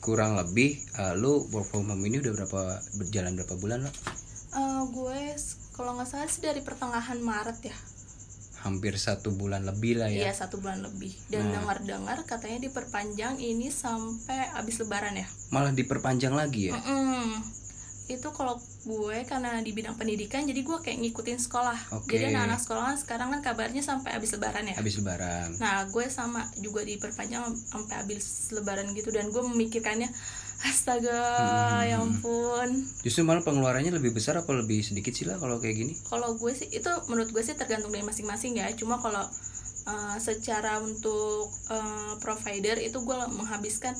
kurang 0.00 0.40
lebih 0.40 0.80
eh, 0.96 1.12
lu 1.12 1.44
work 1.52 1.68
from 1.68 1.92
home 1.92 2.00
ini 2.08 2.24
udah 2.24 2.32
berapa 2.32 2.62
berjalan 2.96 3.36
berapa 3.36 3.54
bulan 3.60 3.84
lah 3.84 3.94
Eh, 4.54 4.82
gue 4.86 5.20
kalau 5.74 5.98
nggak 5.98 6.06
salah 6.06 6.30
sih 6.30 6.38
dari 6.38 6.62
pertengahan 6.62 7.18
Maret 7.18 7.58
ya. 7.66 7.74
Hampir 8.62 8.94
satu 8.96 9.34
bulan 9.34 9.66
lebih 9.66 9.98
lah 9.98 10.06
iya 10.08 10.30
ya 10.30 10.32
satu 10.32 10.62
bulan 10.62 10.80
lebih. 10.80 11.10
Dan 11.26 11.50
Nah. 11.50 11.58
dengar-dengar 11.60 12.22
katanya 12.24 12.70
diperpanjang 12.70 13.36
ini 13.42 13.68
sampai 13.68 14.54
abis 14.54 14.80
lebaran 14.80 15.18
ya? 15.18 15.26
Malah 15.50 15.74
diperpanjang 15.74 16.32
lagi 16.32 16.70
ya? 16.70 16.78
Mm-mm. 16.78 17.42
Itu 18.04 18.28
kalau 18.36 18.60
gue 18.84 19.16
karena 19.24 19.64
di 19.64 19.72
bidang 19.72 19.96
pendidikan 19.96 20.44
jadi 20.44 20.60
gue 20.60 20.76
kayak 20.76 21.00
ngikutin 21.00 21.40
sekolah. 21.40 21.78
Oke. 21.96 22.12
jadi 22.12 22.36
anak-anak 22.36 22.60
sekolah 22.60 22.82
kan 22.92 22.96
sekarang 23.00 23.28
kan 23.32 23.40
kabarnya 23.40 23.80
sampai 23.80 24.12
abis 24.12 24.36
lebaran 24.36 24.68
ya. 24.68 24.76
Habis 24.76 25.00
lebaran. 25.00 25.56
Nah 25.56 25.88
gue 25.88 26.04
sama 26.12 26.44
juga 26.60 26.84
diperpanjang 26.84 27.48
sampai 27.64 27.94
abis 28.04 28.52
lebaran 28.52 28.92
gitu 28.92 29.08
dan 29.08 29.32
gue 29.32 29.40
memikirkannya 29.40 30.12
astaga 30.64 31.16
Hmm. 31.80 31.88
ya 31.88 31.96
ampun. 32.00 32.68
Justru 33.00 33.24
malah 33.24 33.40
pengeluarannya 33.40 33.92
lebih 33.96 34.12
besar 34.12 34.36
apa 34.36 34.52
lebih 34.52 34.84
sedikit 34.84 35.12
sih 35.16 35.24
lah 35.24 35.40
kalau 35.40 35.56
kayak 35.56 35.76
gini? 35.76 35.92
Kalau 36.04 36.36
gue 36.36 36.52
sih 36.52 36.68
itu 36.68 36.88
menurut 37.08 37.32
gue 37.32 37.40
sih 37.40 37.56
tergantung 37.56 37.88
dari 37.88 38.04
masing-masing 38.04 38.60
ya. 38.60 38.68
Cuma 38.76 39.00
kalau 39.00 39.24
uh, 39.88 40.16
secara 40.20 40.80
untuk 40.80 41.48
uh, 41.68 42.12
provider 42.20 42.76
itu 42.80 43.00
gue 43.00 43.16
menghabiskan 43.32 43.96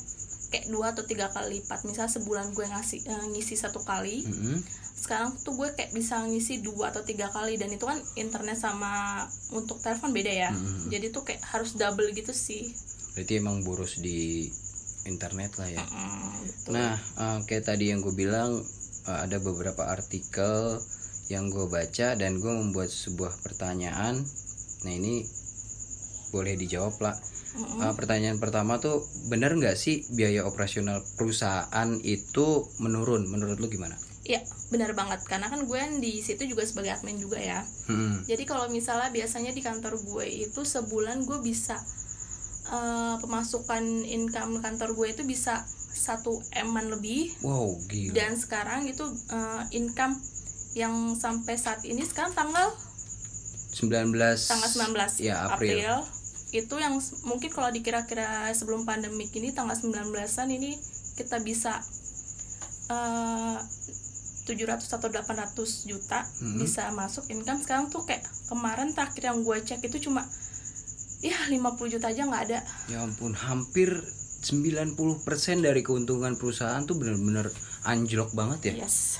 kayak 0.55 0.71
dua 0.71 0.95
atau 0.95 1.03
tiga 1.03 1.27
kali 1.35 1.59
lipat 1.59 1.83
misal 1.83 2.07
sebulan 2.07 2.55
gue 2.55 2.63
ngasih 2.63 3.03
uh, 3.11 3.27
ngisi 3.35 3.59
satu 3.59 3.83
kali 3.83 4.23
Mm-mm. 4.23 4.63
sekarang 4.95 5.35
tuh 5.43 5.59
gue 5.59 5.67
kayak 5.75 5.91
bisa 5.91 6.23
ngisi 6.23 6.63
dua 6.63 6.95
atau 6.95 7.03
tiga 7.03 7.27
kali 7.27 7.59
dan 7.59 7.67
itu 7.75 7.83
kan 7.83 7.99
internet 8.15 8.55
sama 8.55 9.27
untuk 9.51 9.83
telepon 9.83 10.15
beda 10.15 10.31
ya 10.31 10.49
Mm-mm. 10.55 10.87
jadi 10.87 11.11
tuh 11.11 11.27
kayak 11.27 11.43
harus 11.51 11.75
double 11.75 12.07
gitu 12.15 12.31
sih 12.31 12.71
berarti 13.19 13.43
emang 13.43 13.67
boros 13.67 13.99
di 13.99 14.47
internet 15.05 15.59
lah 15.59 15.69
ya 15.69 15.83
Mm, 15.85 16.33
betul. 16.49 16.71
Nah, 16.73 16.97
eh, 16.97 17.37
kayak 17.45 17.63
tadi 17.69 17.93
yang 17.93 18.01
gue 18.01 18.15
bilang 18.15 18.57
eh, 19.05 19.19
ada 19.21 19.37
beberapa 19.37 19.85
artikel 19.85 20.81
yang 21.29 21.49
gue 21.49 21.65
baca 21.69 22.17
dan 22.17 22.37
gue 22.37 22.53
membuat 22.53 22.89
sebuah 22.89 23.33
pertanyaan. 23.41 24.21
Nah 24.85 24.93
ini 24.93 25.25
boleh 26.29 26.53
dijawab 26.57 26.97
lah. 27.01 27.15
Mm-mm. 27.55 27.79
Eh, 27.81 27.93
pertanyaan 27.93 28.37
pertama 28.37 28.77
tuh 28.77 28.99
bener 29.25 29.55
nggak 29.55 29.73
sih 29.73 30.03
biaya 30.11 30.43
operasional 30.43 30.99
perusahaan 31.15 31.89
itu 32.01 32.47
menurun? 32.77 33.25
Menurut 33.25 33.57
lu 33.57 33.67
gimana? 33.67 33.95
Iya 34.25 34.41
benar 34.67 34.91
banget 34.91 35.21
karena 35.23 35.47
kan 35.47 35.63
gue 35.63 35.81
di 36.01 36.17
situ 36.17 36.49
juga 36.49 36.65
sebagai 36.65 36.91
admin 36.91 37.15
juga 37.15 37.37
ya 37.37 37.61
Hmm, 37.85 38.25
Jadi 38.25 38.41
kalau 38.43 38.65
misalnya 38.67 39.13
biasanya 39.13 39.53
di 39.53 39.61
kantor 39.61 40.01
gue 40.01 40.25
itu 40.25 40.65
sebulan 40.65 41.23
gue 41.23 41.37
bisa 41.39 41.77
eh, 42.67 43.15
pemasukan 43.21 43.83
income 44.03 44.57
kantor 44.59 44.97
gue 44.97 45.07
itu 45.13 45.21
bisa 45.23 45.61
satu 45.93 46.41
eman 46.51 46.89
lebih 46.89 47.37
Wow 47.39 47.77
gila. 47.85 48.17
dan 48.17 48.33
sekarang 48.33 48.89
itu 48.89 49.05
eh, 49.29 49.63
income 49.71 50.17
yang 50.73 51.13
sampai 51.13 51.55
saat 51.55 51.85
ini 51.85 52.01
sekarang 52.01 52.33
tanggal 52.33 52.73
19 53.71 54.09
tanggal 54.41 54.69
19 54.71 55.21
ya 55.21 55.47
April. 55.47 56.01
Itu 56.55 56.75
yang 56.75 56.95
mungkin 57.23 57.49
kalau 57.49 57.67
dikira-kira 57.69 58.25
sebelum 58.51 58.83
pandemik 58.83 59.29
ini 59.31 59.51
tanggal 59.51 59.75
19-an 59.75 60.15
ini 60.49 60.79
kita 61.13 61.39
bisa 61.39 61.83
eh 62.87 63.57
700 64.45 64.77
atau 64.77 65.09
800 65.09 65.57
juta 65.83 66.21
Hmm. 66.37 66.55
bisa 66.55 66.87
masuk 66.91 67.25
income 67.27 67.59
sekarang 67.59 67.89
tuh 67.89 68.05
kayak 68.05 68.21
kemarin 68.45 68.93
terakhir 68.93 69.27
yang 69.27 69.41
gue 69.41 69.57
cek 69.59 69.81
itu 69.83 70.05
cuma 70.05 70.21
ya 71.19 71.33
50 71.49 71.57
juta 71.89 72.07
aja 72.07 72.21
nggak 72.23 72.43
ada 72.45 72.59
Ya 72.85 73.01
ampun, 73.01 73.33
hampir 73.33 73.89
90% 74.45 74.93
dari 75.59 75.81
keuntungan 75.81 76.37
perusahaan 76.37 76.77
tuh 76.79 76.93
bener-bener 76.93 77.49
anjlok 77.83 78.29
banget 78.31 78.59
ya. 78.69 78.85
yes 78.85 79.17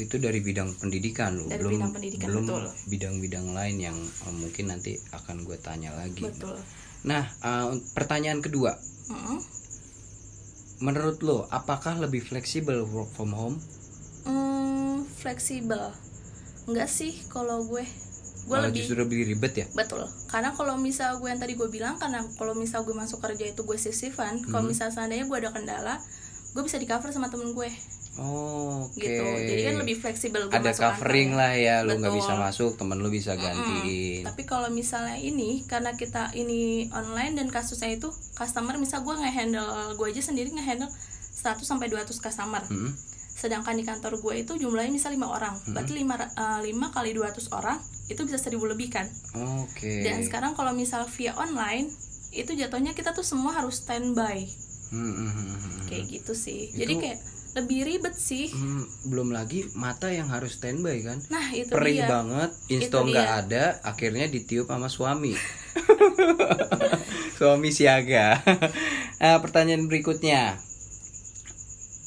itu 0.00 0.16
dari 0.16 0.40
bidang 0.40 0.72
pendidikan 0.80 1.36
loh. 1.36 1.48
Dari 1.48 1.60
belum 1.60 1.72
bidang 1.76 1.92
pendidikan, 1.92 2.26
belum 2.28 2.44
betul. 2.48 2.64
bidang-bidang 2.88 3.46
lain 3.52 3.76
yang 3.78 3.98
eh, 3.98 4.34
mungkin 4.34 4.64
nanti 4.72 4.96
akan 5.12 5.44
gue 5.44 5.56
tanya 5.60 5.92
lagi. 5.92 6.24
Betul. 6.24 6.56
Nah 7.04 7.24
eh, 7.28 7.68
pertanyaan 7.92 8.40
kedua. 8.40 8.72
Mm-mm. 9.10 9.38
menurut 10.82 11.22
lo 11.22 11.46
apakah 11.46 11.94
lebih 11.98 12.22
fleksibel 12.22 12.82
work 12.82 13.10
from 13.14 13.30
home? 13.34 13.56
Hmm, 14.26 15.06
fleksibel. 15.06 15.94
Enggak 16.66 16.90
sih 16.90 17.12
kalau 17.30 17.62
gue. 17.66 17.86
Gue 18.42 18.58
lebih 18.58 18.82
justru 18.82 18.98
lebih 18.98 19.22
ribet 19.22 19.54
ya? 19.54 19.66
Betul, 19.70 20.02
karena 20.26 20.50
kalau 20.50 20.74
misal 20.74 21.22
gue 21.22 21.30
yang 21.30 21.38
tadi 21.38 21.54
gue 21.54 21.68
bilang, 21.70 21.94
karena 22.02 22.26
kalau 22.34 22.58
misal 22.58 22.82
gue 22.82 22.90
masuk 22.90 23.22
kerja 23.22 23.46
itu 23.46 23.62
gue 23.62 23.78
sisifan, 23.78 24.42
kalau 24.50 24.66
Hmm. 24.66 24.74
misal 24.74 24.90
seandainya 24.90 25.30
gue 25.30 25.38
ada 25.38 25.54
kendala, 25.54 25.94
gue 26.50 26.62
bisa 26.66 26.74
di 26.82 26.90
cover 26.90 27.14
sama 27.14 27.30
temen 27.30 27.54
gue, 27.54 27.70
oh, 28.14 28.84
oke 28.84 28.98
gitu. 28.98 29.24
Jadi 29.24 29.62
kan 29.62 29.74
lebih 29.78 29.96
fleksibel 29.96 30.42
ada 30.46 30.70
covering 30.70 31.30
ya. 31.30 31.36
lah 31.36 31.52
ya 31.54 31.76
lu 31.80 31.96
nggak 31.96 32.12
bisa 32.12 32.32
masuk 32.36 32.76
temen 32.76 32.98
lu 32.98 33.08
bisa 33.08 33.32
gantiin 33.34 34.20
Tapi 34.22 34.42
kalau 34.42 34.68
misalnya 34.68 35.16
ini, 35.16 35.64
karena 35.64 35.92
kita 35.92 36.28
ini 36.32 36.90
online 36.90 37.34
dan 37.34 37.48
kasusnya 37.48 37.88
itu 37.90 38.06
customer, 38.32 38.76
misal 38.76 39.00
gue 39.00 39.14
nge-handle, 39.14 39.64
gue 39.94 40.06
aja 40.08 40.22
sendiri 40.22 40.50
nge-handle 40.50 40.92
100 41.32 41.62
sampai 41.62 41.88
200 41.88 42.12
customer. 42.14 42.60
Hmm, 42.62 42.92
Sedangkan 43.32 43.72
di 43.72 43.82
kantor 43.82 44.20
gue 44.20 44.34
itu 44.38 44.52
jumlahnya 44.54 44.92
misal 44.92 45.10
5 45.10 45.24
orang, 45.26 45.56
berarti 45.66 45.92
5, 45.96 46.14
5 46.60 46.62
kali 46.90 47.10
200 47.10 47.32
orang 47.50 47.80
itu 48.04 48.20
bisa 48.22 48.36
1000 48.36 48.60
lebih 48.62 48.92
kan. 48.92 49.08
oke 49.34 49.88
Dan 50.04 50.20
sekarang 50.22 50.52
kalau 50.52 50.70
misal 50.70 51.08
via 51.08 51.32
online 51.34 51.88
itu 52.30 52.52
jatuhnya 52.52 52.92
kita 52.92 53.12
tuh 53.12 53.22
semua 53.22 53.52
harus 53.54 53.76
standby 53.78 54.44
Hmm, 54.88 55.00
hmm, 55.08 55.30
hmm, 55.30 55.48
hmm. 55.48 55.84
kayak 55.86 56.04
gitu 56.06 56.32
sih. 56.34 56.68
Itu- 56.68 56.78
Jadi 56.78 56.92
kayak 56.98 57.18
lebih 57.52 57.84
ribet 57.84 58.16
sih. 58.16 58.48
Hmm, 58.48 58.88
belum 59.04 59.32
lagi 59.32 59.68
mata 59.76 60.08
yang 60.08 60.32
harus 60.32 60.56
standby 60.56 61.04
kan. 61.04 61.20
Nah 61.28 61.52
itu 61.52 61.68
perih 61.68 62.04
dia. 62.04 62.08
banget 62.08 62.50
insto 62.72 63.04
nggak 63.04 63.30
ada 63.44 63.64
akhirnya 63.84 64.24
ditiup 64.28 64.72
sama 64.72 64.88
suami. 64.88 65.36
Suami 67.42 67.74
siaga. 67.74 68.38
Nah, 69.18 69.38
pertanyaan 69.44 69.90
berikutnya. 69.90 70.62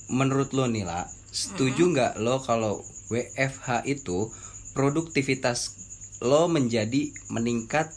Menurut 0.07 0.55
lo 0.55 0.69
nih 0.69 0.85
lah 0.85 1.09
setuju 1.35 1.91
nggak 1.91 2.23
lo 2.23 2.39
kalau 2.39 2.79
WFH 3.11 3.83
itu 3.91 4.31
produktivitas 4.71 5.75
lo 6.23 6.47
menjadi 6.47 7.11
meningkat 7.27 7.91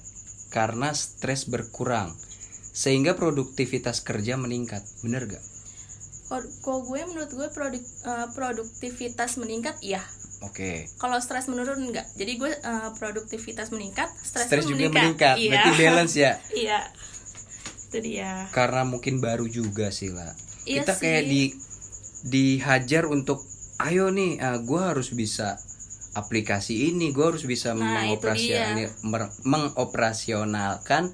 karena 0.50 0.90
stres 0.90 1.46
berkurang 1.46 2.10
sehingga 2.74 3.14
produktivitas 3.14 4.02
kerja 4.02 4.34
meningkat? 4.34 4.82
Bener 5.06 5.30
gak? 5.30 5.44
Kalau 6.28 6.44
kalau 6.60 6.80
gue 6.84 7.00
menurut 7.02 7.30
gue 7.30 7.48
produk, 7.48 7.80
eh, 7.80 8.28
produktivitas 8.30 9.36
meningkat 9.36 9.80
iya. 9.80 10.04
Oke 10.40 10.86
Kalau 10.94 11.18
stres 11.18 11.46
menurun 11.46 11.82
enggak. 11.82 12.06
Jadi 12.14 12.32
gue 12.36 12.52
eh, 12.52 12.90
produktivitas 12.94 13.68
meningkat, 13.68 14.06
stres, 14.18 14.46
juga 14.62 14.86
meningkat 14.88 15.34
Iya. 15.34 15.50
berarti 15.50 15.70
balance 15.74 16.14
ya 16.14 16.32
iya. 16.62 16.80
Itu 17.82 17.98
dia. 17.98 18.46
karena 18.52 18.84
mungkin 18.84 19.18
baru 19.18 19.48
juga 19.48 19.88
sih 19.88 20.12
lah 20.12 20.36
Iya 20.62 20.84
kita 20.84 20.92
kayak 20.94 21.22
sih. 21.22 21.30
di 21.30 21.42
dihajar 22.20 23.06
untuk 23.06 23.40
ayo 23.80 24.10
nih 24.10 24.36
gue 24.60 24.80
harus 24.84 25.08
bisa 25.10 25.56
aplikasi 26.12 26.90
ini 26.90 27.10
gue 27.10 27.24
harus 27.24 27.42
bisa 27.42 27.72
Nah, 27.72 28.04
mer- 29.02 29.32
mengoperasionalkan 29.42 31.08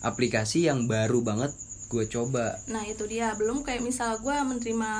aplikasi 0.00 0.66
yang 0.66 0.86
baru 0.86 1.20
banget 1.20 1.54
gue 1.86 2.04
coba 2.10 2.58
Nah 2.66 2.82
itu 2.86 3.06
dia. 3.06 3.34
Belum 3.38 3.62
kayak 3.62 3.82
misal 3.82 4.18
gue 4.18 4.34
menerima 4.34 4.92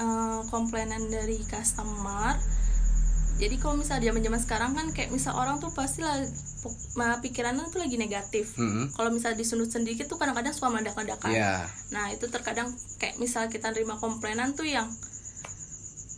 eh, 0.00 0.40
komplainan 0.52 1.08
dari 1.08 1.40
customer. 1.48 2.36
Jadi 3.36 3.60
kalau 3.60 3.76
misal 3.76 4.00
zaman 4.00 4.24
zaman 4.24 4.40
sekarang 4.40 4.72
kan 4.72 4.86
kayak 4.96 5.12
misal 5.12 5.36
orang 5.36 5.60
tuh 5.60 5.68
pasti 5.68 6.00
lah 6.00 6.24
pikirannya 7.20 7.68
tuh 7.68 7.84
lagi 7.84 8.00
negatif. 8.00 8.56
Mm-mm. 8.56 8.96
Kalau 8.96 9.12
misal 9.12 9.36
disundut 9.36 9.68
sedikit 9.68 10.08
tuh 10.08 10.16
kadang-kadang 10.16 10.56
suka 10.56 10.72
meledak-ledakan. 10.72 11.36
ya 11.36 11.68
Nah 11.92 12.08
itu 12.08 12.32
terkadang 12.32 12.72
kayak 12.96 13.20
misal 13.20 13.52
kita 13.52 13.68
nerima 13.76 14.00
komplainan 14.00 14.56
tuh 14.56 14.64
yang 14.64 14.88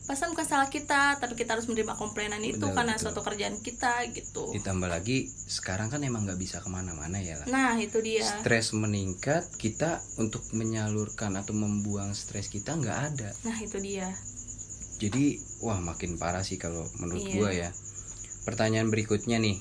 pasan 0.09 0.33
bukan 0.33 0.43
salah 0.43 0.67
kita 0.67 1.21
tapi 1.21 1.37
kita 1.37 1.53
harus 1.53 1.69
menerima 1.69 1.93
komplainan 1.93 2.41
itu 2.41 2.57
Betul, 2.57 2.73
karena 2.73 2.97
betul. 2.97 3.05
suatu 3.07 3.21
kerjaan 3.21 3.61
kita 3.61 4.09
gitu. 4.09 4.49
Ditambah 4.51 4.89
lagi 4.89 5.29
sekarang 5.29 5.87
kan 5.87 6.01
emang 6.01 6.25
nggak 6.25 6.41
bisa 6.41 6.59
ke 6.59 6.67
mana-mana 6.67 7.21
ya 7.21 7.37
lah 7.37 7.47
nah 7.47 7.77
itu 7.77 8.01
dia. 8.01 8.25
Stres 8.25 8.73
meningkat 8.73 9.53
kita 9.55 10.01
untuk 10.17 10.41
menyalurkan 10.51 11.37
atau 11.37 11.53
membuang 11.53 12.17
stres 12.17 12.49
kita 12.49 12.73
nggak 12.73 12.99
ada. 13.07 13.29
Nah 13.45 13.61
itu 13.61 13.77
dia. 13.79 14.09
Jadi 14.97 15.37
wah 15.61 15.79
makin 15.79 16.17
parah 16.17 16.41
sih 16.41 16.57
kalau 16.57 16.89
menurut 16.97 17.23
Iya. 17.23 17.35
gua 17.37 17.51
ya. 17.53 17.71
Pertanyaan 18.43 18.89
berikutnya 18.89 19.37
nih. 19.37 19.61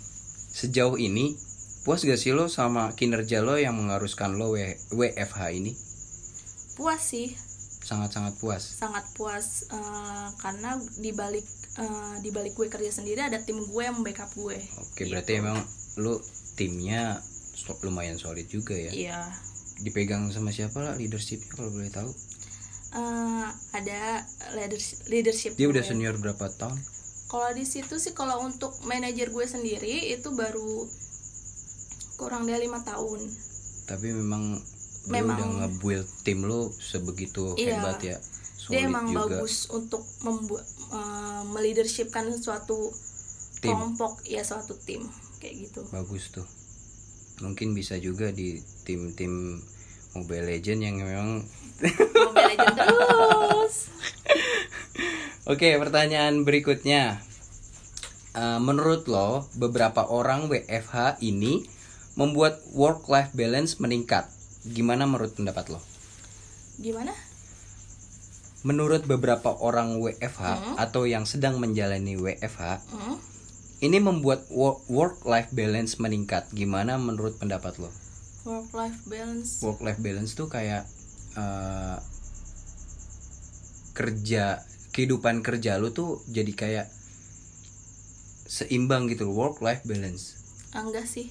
Sejauh 0.49 0.95
ini 0.95 1.35
puas 1.83 2.01
gak 2.01 2.15
sih 2.15 2.31
lo 2.31 2.47
sama 2.47 2.91
kinerja 2.91 3.39
lo 3.39 3.55
yang 3.55 3.75
mengharuskan 3.75 4.33
lo 4.33 4.49
W- 4.49 4.79
WFH 4.91 5.39
ini? 5.53 5.75
Puas 6.73 7.03
sih 7.03 7.35
sangat-sangat 7.87 8.35
puas. 8.35 8.59
Sangat 8.75 9.07
puas 9.15 9.63
eh, 9.71 10.27
karena 10.43 10.75
di 10.99 11.15
balik 11.15 11.47
eh, 11.79 12.15
di 12.19 12.29
balik 12.35 12.59
gue 12.59 12.67
kerja 12.67 12.91
sendiri 12.91 13.23
ada 13.23 13.39
tim 13.39 13.63
gue 13.63 13.83
yang 13.83 14.03
backup 14.03 14.27
gue. 14.35 14.59
Oke 14.83 15.07
berarti 15.07 15.39
emang 15.39 15.63
lo 15.95 16.19
timnya 16.59 17.23
lumayan 17.87 18.19
solid 18.19 18.51
juga 18.51 18.75
ya? 18.75 18.91
Iya. 18.91 19.19
Dipegang 19.79 20.27
sama 20.35 20.51
siapa 20.51 20.83
lah 20.83 20.99
leadershipnya 20.99 21.47
kalau 21.47 21.71
boleh 21.71 21.87
tahu? 21.87 22.11
Eh, 22.97 23.47
ada 23.71 24.27
leadership, 24.59 25.07
leadership 25.07 25.51
dia 25.55 25.71
udah 25.71 25.83
senior 25.87 26.19
berapa 26.19 26.51
tahun? 26.59 26.75
Kalau 27.27 27.51
di 27.55 27.63
situ 27.67 27.99
sih 27.99 28.15
kalau 28.15 28.43
untuk 28.43 28.75
manajer 28.87 29.31
gue 29.31 29.45
sendiri 29.47 30.11
itu 30.11 30.31
baru 30.35 30.87
kurang 32.19 32.47
dari 32.47 32.67
lima 32.67 32.83
tahun. 32.83 33.19
Tapi 33.87 34.11
memang 34.11 34.59
dia 35.07 35.23
Memang. 35.23 35.37
udah 35.37 35.47
nge-build 35.63 36.07
tim 36.21 36.39
lo 36.43 36.67
sebegitu 36.69 37.55
Iya. 37.55 37.79
hebat 37.79 37.99
ya 37.99 38.17
dia 38.17 38.19
solid 38.59 38.83
emang 38.83 39.05
juga 39.07 39.39
bagus 39.39 39.71
untuk 39.71 40.03
membuat 40.21 40.65
meleadershipkan 41.47 42.27
suatu 42.35 42.91
Tim. 43.57 43.71
kelompok 43.73 44.19
ya 44.23 44.43
suatu 44.43 44.75
tim 44.77 45.07
kayak 45.39 45.71
gitu 45.71 45.81
bagus 45.89 46.29
tuh 46.29 46.43
mungkin 47.39 47.71
bisa 47.71 47.95
juga 47.95 48.29
di 48.29 48.59
tim-tim 48.83 49.63
Mobile 50.13 50.45
Legend 50.49 50.79
yang 50.81 50.95
memang 50.99 51.29
Mobile 51.81 52.47
Legends 52.51 52.75
terus 52.83 53.75
Oke 55.47 55.79
pertanyaan 55.79 56.43
berikutnya 56.43 57.23
Eh, 58.37 58.59
Menurut 58.61 59.09
lo 59.09 59.49
beberapa 59.57 60.05
orang 60.05 60.45
WFH 60.45 61.25
ini 61.25 61.65
membuat 62.13 62.61
work 62.69 63.09
life 63.09 63.33
balance 63.33 63.81
meningkat 63.81 64.29
Gimana 64.65 65.05
menurut 65.05 65.35
pendapat 65.35 65.69
lo? 65.69 65.79
gimana 66.77 67.13
Menurut 68.61 69.05
beberapa 69.05 69.53
orang 69.53 69.97
WFH 70.01 70.77
atau 70.77 71.05
yang 71.05 71.25
sedang 71.25 71.57
menjalani 71.57 72.17
WFH 72.17 72.81
Hmm? 72.89 73.17
Ini 73.77 74.01
membuat 74.01 74.49
work 74.89 75.21
life 75.29 75.53
balance 75.53 76.01
meningkat 76.01 76.49
Gimana 76.49 76.97
menurut 76.97 77.37
pendapat 77.37 77.77
lo? 77.77 77.93
work 78.47 78.71
life 78.71 79.03
balance 79.03 79.59
work 79.59 79.83
life 79.83 79.99
balance 79.99 80.31
tuh 80.31 80.47
kayak 80.47 80.87
eh, 81.35 81.97
kerja 83.91 84.63
kehidupan 84.95 85.43
kerja 85.43 85.75
lu 85.75 85.91
tuh 85.91 86.23
jadi 86.31 86.53
kayak 86.55 86.87
seimbang 88.47 89.11
gitu 89.11 89.27
work 89.35 89.59
life 89.59 89.83
balance 89.83 90.39
enggak 90.71 91.03
sih 91.03 91.27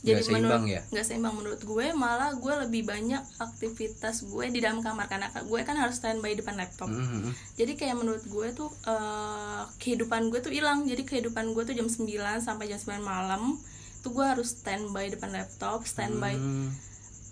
Nggak 0.00 0.22
seimbang 0.22 0.62
menurut, 0.62 0.62
ya? 0.70 0.80
nggak 0.88 1.04
seimbang 1.04 1.34
menurut 1.34 1.60
gue 1.60 1.86
malah 1.92 2.30
gue 2.32 2.54
lebih 2.60 2.82
banyak 2.84 3.18
aktivitas 3.38 4.22
gue 4.24 4.44
di 4.46 4.58
dalam 4.58 4.78
kamar 4.78 5.06
karena 5.06 5.26
gue 5.32 5.60
kan 5.60 5.74
harus 5.74 5.96
standby 5.96 6.32
depan 6.32 6.54
laptop 6.54 6.86
Mhm. 6.86 7.34
jadi 7.54 7.72
kayak 7.74 7.96
menurut 7.96 8.22
gue 8.24 8.48
tuh 8.52 8.70
eh, 8.84 9.62
kehidupan 9.76 10.28
gue 10.28 10.38
tuh 10.38 10.50
hilang 10.50 10.84
jadi 10.84 11.02
kehidupan 11.02 11.50
gue 11.50 11.62
tuh 11.64 11.74
jam 11.74 11.86
9 11.86 12.06
sampai 12.38 12.64
jam 12.66 12.78
9 12.78 13.00
malam 13.00 13.58
itu 13.96 14.08
gue 14.08 14.22
harus 14.24 14.54
standby 14.54 15.08
depan 15.08 15.30
laptop 15.32 15.82
standby 15.84 16.32
Hmm, 16.32 16.70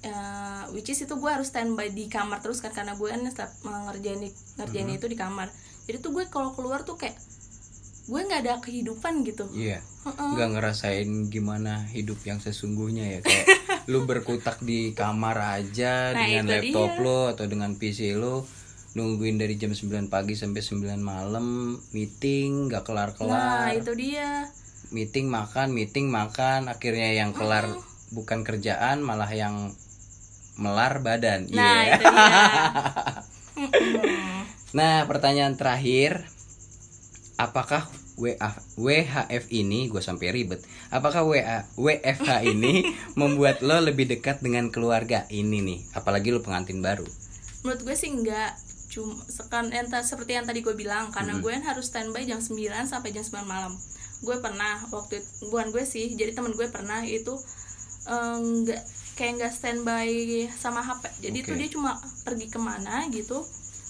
eh, 0.03 0.65
which 0.71 0.89
is 0.89 0.99
itu 0.99 1.15
gue 1.15 1.31
harus 1.31 1.47
standby 1.47 1.87
di 1.89 2.07
kamar 2.07 2.39
terus 2.41 2.59
kan 2.59 2.71
karena 2.71 2.93
gue 2.93 3.07
kan 3.07 3.23
setiap 3.25 3.51
ngerjain 3.63 4.27
ngerjain 4.57 4.85
Mm-hmm. 4.85 4.99
itu 4.99 5.07
di 5.07 5.15
kamar 5.15 5.49
jadi 5.85 5.99
tuh 5.99 6.11
gue 6.11 6.27
kalau 6.27 6.51
keluar 6.53 6.83
tuh 6.83 6.95
kayak 6.97 7.15
gue 8.07 8.21
nggak 8.23 8.41
ada 8.41 8.55
kehidupan 8.59 9.23
gitu. 9.23 9.51
Iya. 9.51 9.83
Heeh. 10.07 10.29
nggak 10.33 10.51
ngerasain 10.53 11.11
gimana 11.27 11.83
hidup 11.91 12.23
yang 12.23 12.39
sesungguhnya 12.39 13.05
ya. 13.09 13.21
Kayak 13.21 13.47
lu 13.91 14.03
berkutak 14.03 14.59
di 14.61 14.91
kamar 14.93 15.35
aja 15.59 16.15
Nah, 16.15 16.23
dengan 16.23 16.47
laptop 16.49 16.91
dia. 16.93 17.03
lo 17.03 17.21
atau 17.29 17.45
dengan 17.45 17.75
PC 17.75 18.15
lo 18.15 18.47
nungguin 18.93 19.37
dari 19.37 19.55
jam 19.55 19.71
9 19.71 19.83
pagi 20.07 20.33
sampai 20.33 20.59
9 20.59 20.97
malam 20.97 21.47
meeting 21.91 22.71
nggak 22.71 22.81
nah 22.81 22.87
kelar-kelar 22.87 23.75
itu 23.75 23.93
dia. 23.93 24.47
Meeting 24.89 25.27
makan 25.27 25.69
meeting 25.71 26.07
makan 26.07 26.67
akhirnya 26.67 27.11
yang 27.13 27.35
kelar 27.35 27.67
bukan 28.09 28.41
kerjaan 28.41 29.03
malah 29.03 29.29
yang 29.29 29.75
melar 30.57 31.03
badan. 31.03 31.51
Nah 31.51 31.61
Iya. 31.83 31.93
itu 31.93 32.05
dia. 32.07 32.45
Nah 34.73 35.03
pertanyaan 35.05 35.57
terakhir 35.57 36.29
apakah 37.37 37.85
WA, 38.17 38.49
WHF 38.81 39.45
ini 39.53 39.93
gue 39.93 40.01
sampai 40.01 40.33
ribet. 40.33 40.65
Apakah 40.89 41.21
WA, 41.29 41.69
WFH 41.77 42.49
ini 42.49 42.97
membuat 43.21 43.61
lo 43.61 43.77
lebih 43.85 44.09
dekat 44.09 44.41
dengan 44.41 44.73
keluarga 44.73 45.29
ini 45.29 45.61
nih? 45.61 45.81
Apalagi 45.93 46.33
lo 46.33 46.41
pengantin 46.41 46.81
baru. 46.81 47.05
Menurut 47.65 47.81
gue 47.85 47.97
sih 47.97 48.09
enggak. 48.09 48.57
Cuma 48.89 49.21
sekan 49.29 49.69
entah 49.69 50.01
seperti 50.01 50.41
yang 50.41 50.49
tadi 50.49 50.65
gue 50.65 50.73
bilang 50.73 51.13
karena 51.13 51.37
gue 51.37 51.51
kan 51.53 51.65
harus 51.69 51.93
standby 51.93 52.25
jam 52.25 52.41
9 52.41 52.57
sampai 52.89 53.13
jam 53.13 53.21
9 53.21 53.45
malam. 53.45 53.77
Gue 54.25 54.41
pernah 54.41 54.81
waktu 54.89 55.21
itu 55.21 55.53
bukan 55.53 55.69
gue 55.69 55.85
sih 55.85 56.17
jadi 56.17 56.33
teman 56.33 56.57
gue 56.57 56.73
pernah 56.73 57.05
itu 57.05 57.37
eh, 58.09 58.37
enggak 58.41 58.81
kayak 59.17 59.33
enggak 59.41 59.53
standby 59.53 60.09
sama 60.61 60.85
HP 60.85 61.09
jadi 61.25 61.39
Oke. 61.41 61.49
tuh 61.49 61.57
dia 61.57 61.69
cuma 61.73 61.91
pergi 62.25 62.47
ke 62.53 62.61
mana 62.61 63.09
gitu 63.09 63.41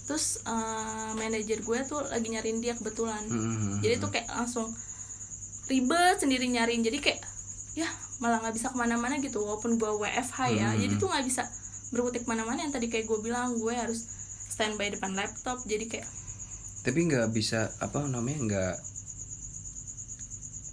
terus 0.07 0.41
eh, 0.47 1.11
manajer 1.19 1.61
gue 1.61 1.79
tuh 1.85 2.01
lagi 2.07 2.31
nyariin 2.31 2.63
dia 2.63 2.79
kebetulan. 2.79 3.27
Mhm. 3.27 3.83
jadi 3.83 3.95
tuh 3.99 4.11
kayak 4.15 4.31
langsung 4.31 4.71
ribet 5.67 6.17
sendiri 6.23 6.47
nyariin. 6.47 6.83
Jadi 6.87 6.99
kayak 7.03 7.21
ya 7.77 7.91
malah 8.23 8.41
nggak 8.41 8.55
bisa 8.57 8.73
ke 8.73 8.77
mana-mana 8.79 9.21
gitu 9.21 9.43
walaupun 9.45 9.77
gue 9.77 9.91
WFH 10.01 10.39
ya. 10.57 10.73
Hmm. 10.73 10.81
jadi 10.81 10.95
tuh 10.97 11.11
nggak 11.13 11.27
bisa 11.27 11.43
berkutik 11.93 12.25
ke 12.25 12.29
mana-mana 12.31 12.65
yang 12.65 12.73
tadi 12.73 12.89
kayak 12.89 13.05
gue 13.05 13.19
bilang 13.21 13.59
gue 13.59 13.75
harus 13.75 14.07
standby 14.49 14.95
depan 14.95 15.13
laptop. 15.13 15.61
Jadi 15.67 15.91
kayak 15.91 16.09
tapi 16.87 17.03
nggak 17.11 17.35
bisa 17.35 17.75
apa 17.83 18.07
namanya 18.07 18.39
nggak 18.47 18.75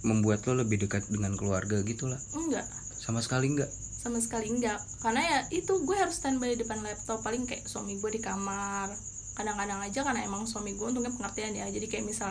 membuat 0.06 0.46
lo 0.46 0.62
lebih 0.62 0.86
dekat 0.86 1.10
dengan 1.10 1.34
keluarga 1.34 1.82
gitu 1.82 2.06
lah 2.06 2.20
enggak. 2.38 2.64
Sama 3.02 3.18
sekali 3.18 3.50
nggak? 3.50 3.68
Sama 4.04 4.22
sekali 4.22 4.46
enggak 4.52 4.78
karena 5.02 5.20
ya 5.20 5.38
itu 5.50 5.74
gue 5.82 5.96
harus 5.98 6.22
standby 6.22 6.54
depan 6.54 6.86
laptop. 6.86 7.18
Paling 7.26 7.50
kayak 7.50 7.66
suami 7.66 7.98
gue 7.98 8.10
di 8.14 8.22
kamar 8.22 8.94
kadang-kadang 9.34 9.80
aja 9.80 10.00
karena 10.00 10.22
emang 10.22 10.42
suami 10.44 10.72
gue 10.72 10.86
untungnya 10.86 11.10
pengertian 11.10 11.52
ya 11.52 11.66
jadi 11.66 11.84
kayak 11.84 12.04
misal 12.04 12.30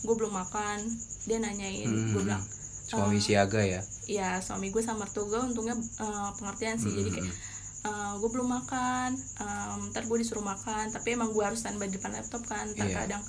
gue 0.00 0.14
belum 0.14 0.32
makan 0.34 0.78
dia 1.24 1.38
nanyain 1.38 1.86
Hmm. 1.86 2.10
gue 2.10 2.22
bilang 2.22 2.42
suami 2.82 3.18
siaga 3.18 3.62
ya 3.62 3.80
ya 4.04 4.30
suami 4.38 4.68
gue 4.68 4.80
sama 4.80 5.04
mertua 5.04 5.24
gue 5.24 5.40
untungnya 5.44 5.74
eh, 5.76 6.30
pengertian 6.34 6.76
sih 6.76 6.90
jadi 6.92 7.10
kayak 7.12 7.30
Hmm. 7.80 8.12
gue 8.16 8.28
belum 8.28 8.48
makan 8.50 9.10
em, 9.16 9.80
ntar 9.88 10.04
gue 10.04 10.18
disuruh 10.18 10.42
makan 10.42 10.90
tapi 10.90 11.12
emang 11.12 11.30
gue 11.30 11.40
harus 11.40 11.58
standby 11.58 11.86
di 11.86 11.96
depan 11.96 12.12
laptop 12.12 12.44
kan 12.44 12.68
ntar 12.70 12.84
Iya. 12.84 12.96
kadang 12.98 13.22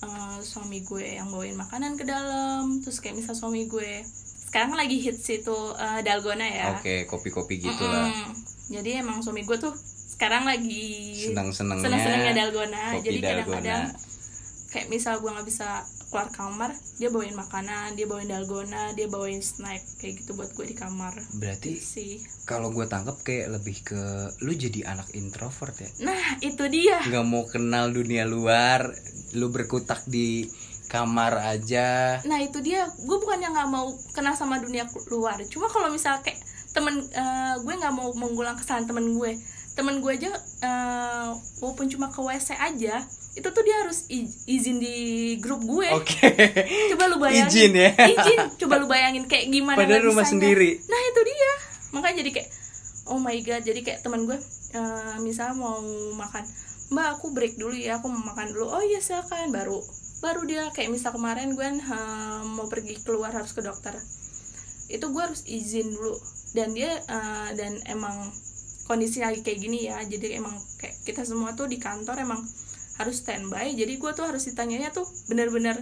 eh, 0.00 0.38
suami 0.40 0.80
gue 0.80 1.04
yang 1.16 1.28
bawain 1.28 1.52
makanan 1.54 1.94
ke 1.94 2.04
dalam 2.04 2.80
terus 2.80 2.96
kayak 2.98 3.18
misal 3.18 3.34
suami 3.34 3.66
gue 3.66 4.00
sekarang 4.46 4.72
lagi 4.72 4.96
hits 4.96 5.26
itu 5.28 5.52
eh, 5.74 6.00
dalgona 6.00 6.42
ya 6.44 6.64
oke 6.74 7.04
kopi-kopi 7.06 7.60
gitu 7.60 7.84
lah 7.84 8.06
Mm-mm. 8.06 8.32
jadi 8.70 8.90
emang 9.00 9.20
suami 9.20 9.42
gue 9.42 9.58
tuh 9.58 9.74
sekarang 10.20 10.44
lagi 10.44 11.16
senang-senangnya 11.32 11.80
senang-senangnya 11.88 12.32
dalgona. 12.36 12.84
kopi 12.92 13.04
jadi 13.08 13.18
kadang-kadang 13.24 13.82
kayak 14.68 14.86
misal 14.92 15.16
gue 15.16 15.32
nggak 15.32 15.48
bisa 15.48 15.80
keluar 16.12 16.28
kamar 16.28 16.76
dia 17.00 17.08
bawain 17.08 17.32
makanan 17.32 17.96
dia 17.96 18.04
bawain 18.04 18.28
dalgona 18.28 18.92
dia 18.92 19.08
bawain 19.08 19.40
snack 19.40 19.80
kayak 19.96 20.20
gitu 20.20 20.36
buat 20.36 20.52
gue 20.52 20.68
di 20.68 20.76
kamar. 20.76 21.16
Berarti 21.40 21.72
sih. 21.80 22.20
kalau 22.44 22.68
gue 22.68 22.84
tangkap 22.84 23.16
kayak 23.24 23.48
lebih 23.48 23.80
ke 23.80 24.02
lu 24.44 24.52
jadi 24.52 24.92
anak 24.92 25.08
introvert 25.16 25.72
ya? 25.80 25.88
Nah 26.04 26.36
itu 26.44 26.68
dia. 26.68 27.00
Nggak 27.00 27.24
mau 27.24 27.48
kenal 27.48 27.88
dunia 27.88 28.28
luar 28.28 28.92
lu 29.32 29.48
berkutak 29.48 30.04
di 30.04 30.52
kamar 30.92 31.48
aja. 31.48 32.20
Nah 32.28 32.44
itu 32.44 32.60
dia. 32.60 32.92
Gue 33.08 33.16
bukannya 33.16 33.56
nggak 33.56 33.70
mau 33.72 33.88
kenal 34.12 34.36
sama 34.36 34.60
dunia 34.60 34.84
luar. 35.08 35.40
Cuma 35.48 35.72
kalau 35.72 35.88
misal 35.88 36.20
kayak 36.20 36.36
temen 36.76 37.08
eh, 37.08 37.54
gue 37.56 37.72
nggak 37.72 37.94
mau 37.96 38.12
mengulang 38.12 38.60
kesalahan 38.60 38.84
temen 38.84 39.16
gue 39.16 39.40
temen 39.78 40.02
gue 40.02 40.12
aja 40.12 40.32
eh, 40.60 41.28
walaupun 41.62 41.86
cuma 41.88 42.10
ke 42.10 42.20
wc 42.20 42.48
aja 42.52 43.06
itu 43.30 43.46
tuh 43.46 43.62
dia 43.62 43.76
harus 43.86 44.10
izin 44.50 44.82
di 44.82 44.94
grup 45.38 45.62
gue. 45.62 45.86
Oke. 45.94 46.34
Coba 46.90 47.06
lu 47.06 47.22
bayangin. 47.22 47.46
Izin 47.46 47.72
ya? 47.78 47.90
izin. 47.94 48.38
Coba 48.58 48.74
lu 48.82 48.90
bayangin 48.90 49.24
kayak 49.30 49.46
gimana 49.54 49.78
Padahal 49.78 50.10
rumah 50.10 50.26
bisanya. 50.26 50.34
sendiri. 50.34 50.70
nah 50.90 50.98
itu 50.98 51.20
dia. 51.22 51.52
Makanya 51.94 52.16
jadi 52.26 52.30
kayak 52.34 52.48
oh 53.10 53.18
my 53.22 53.38
god 53.46 53.62
jadi 53.62 53.80
kayak 53.86 54.00
teman 54.02 54.26
gue 54.26 54.38
eh, 54.74 55.16
misal 55.22 55.54
mau 55.54 55.78
makan 56.14 56.42
mbak 56.90 57.06
aku 57.18 57.30
break 57.30 57.54
dulu 57.54 57.74
ya 57.78 58.02
aku 58.02 58.10
mau 58.10 58.34
makan 58.34 58.50
dulu. 58.50 58.66
Oh 58.66 58.82
iya 58.82 58.98
silakan. 58.98 59.54
Baru 59.54 59.78
baru 60.20 60.42
dia 60.44 60.66
kayak 60.74 60.90
misal 60.90 61.14
kemarin 61.14 61.54
gue 61.54 61.64
uh, 61.64 62.42
mau 62.44 62.66
pergi 62.66 62.98
keluar 63.06 63.30
harus 63.30 63.54
ke 63.54 63.62
dokter. 63.62 63.94
Itu 64.90 65.14
gue 65.14 65.22
harus 65.22 65.46
izin 65.46 65.94
dulu. 65.94 66.18
Dan 66.50 66.74
dia 66.74 66.98
uh, 67.06 67.54
dan 67.54 67.78
emang 67.86 68.34
kondisi 68.90 69.22
lagi 69.22 69.46
kayak 69.46 69.58
gini 69.62 69.86
ya. 69.86 70.02
Jadi 70.02 70.34
emang 70.34 70.58
kayak 70.82 71.06
kita 71.06 71.22
semua 71.22 71.54
tuh 71.54 71.70
di 71.70 71.78
kantor 71.78 72.18
emang 72.18 72.42
harus 72.98 73.22
standby. 73.22 73.70
Jadi 73.78 73.94
gue 73.94 74.10
tuh 74.10 74.26
harus 74.26 74.42
ditanyanya 74.50 74.90
tuh 74.90 75.06
bener-bener 75.30 75.78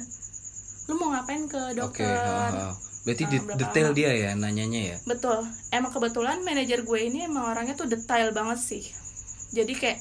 lu 0.88 0.94
mau 1.01 1.16
ngapain 1.16 1.49
ke 1.49 1.73
dokter? 1.73 2.05
Okay, 2.05 2.77
berarti 3.09 3.25
uh, 3.25 3.57
detail 3.57 3.88
lama. 3.92 3.97
dia 3.97 4.11
ya 4.12 4.31
nanyanya 4.37 4.81
ya? 4.92 4.97
Betul. 5.09 5.49
Emang 5.73 5.92
kebetulan 5.97 6.44
manajer 6.44 6.85
gue 6.85 7.01
ini 7.01 7.25
emang 7.25 7.49
orangnya 7.49 7.73
tuh 7.81 7.88
detail 7.88 8.37
banget 8.37 8.61
sih. 8.61 8.85
Jadi 9.57 9.73
kayak 9.73 9.99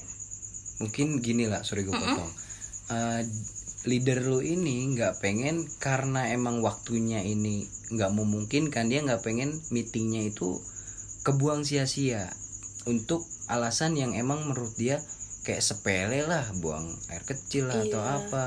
mungkin 0.84 1.24
gini 1.24 1.48
lah 1.48 1.64
sorry 1.64 1.88
gue 1.88 1.96
potong. 1.96 2.12
Mm 2.12 2.28
-mm. 2.28 2.46
Uh, 2.88 3.20
leader 3.84 4.20
lu 4.24 4.40
ini 4.44 4.96
nggak 4.96 5.22
pengen 5.24 5.64
karena 5.80 6.28
emang 6.32 6.60
waktunya 6.60 7.24
ini 7.24 7.68
nggak 7.92 8.10
memungkinkan 8.10 8.90
dia 8.90 9.00
nggak 9.04 9.22
pengen 9.22 9.54
meetingnya 9.72 10.28
itu 10.28 10.60
kebuang 11.22 11.62
sia-sia 11.62 12.32
untuk 12.88 13.28
alasan 13.52 13.94
yang 13.94 14.16
emang 14.16 14.48
menurut 14.48 14.72
dia 14.80 14.98
kayak 15.44 15.64
sepele 15.64 16.24
lah 16.24 16.44
buang 16.60 16.88
air 17.12 17.24
kecil 17.24 17.68
lah 17.68 17.84
iya. 17.84 17.92
atau 17.92 18.02
apa 18.02 18.46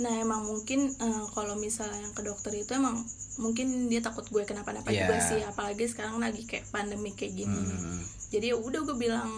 nah 0.00 0.16
emang 0.16 0.48
mungkin 0.48 0.88
uh, 0.96 1.28
kalau 1.36 1.60
misalnya 1.60 2.00
yang 2.00 2.14
ke 2.16 2.24
dokter 2.24 2.56
itu 2.56 2.72
emang 2.72 3.04
mungkin 3.36 3.92
dia 3.92 4.00
takut 4.00 4.24
gue 4.32 4.48
kenapa-napa 4.48 4.88
yeah. 4.88 5.04
juga 5.04 5.16
sih 5.20 5.40
apalagi 5.44 5.84
sekarang 5.86 6.16
lagi 6.16 6.48
kayak 6.48 6.64
pandemi 6.72 7.12
kayak 7.12 7.36
gini 7.36 7.52
hmm. 7.52 8.00
jadi 8.32 8.52
ya 8.52 8.56
udah 8.56 8.80
gue 8.80 8.96
bilang 8.96 9.28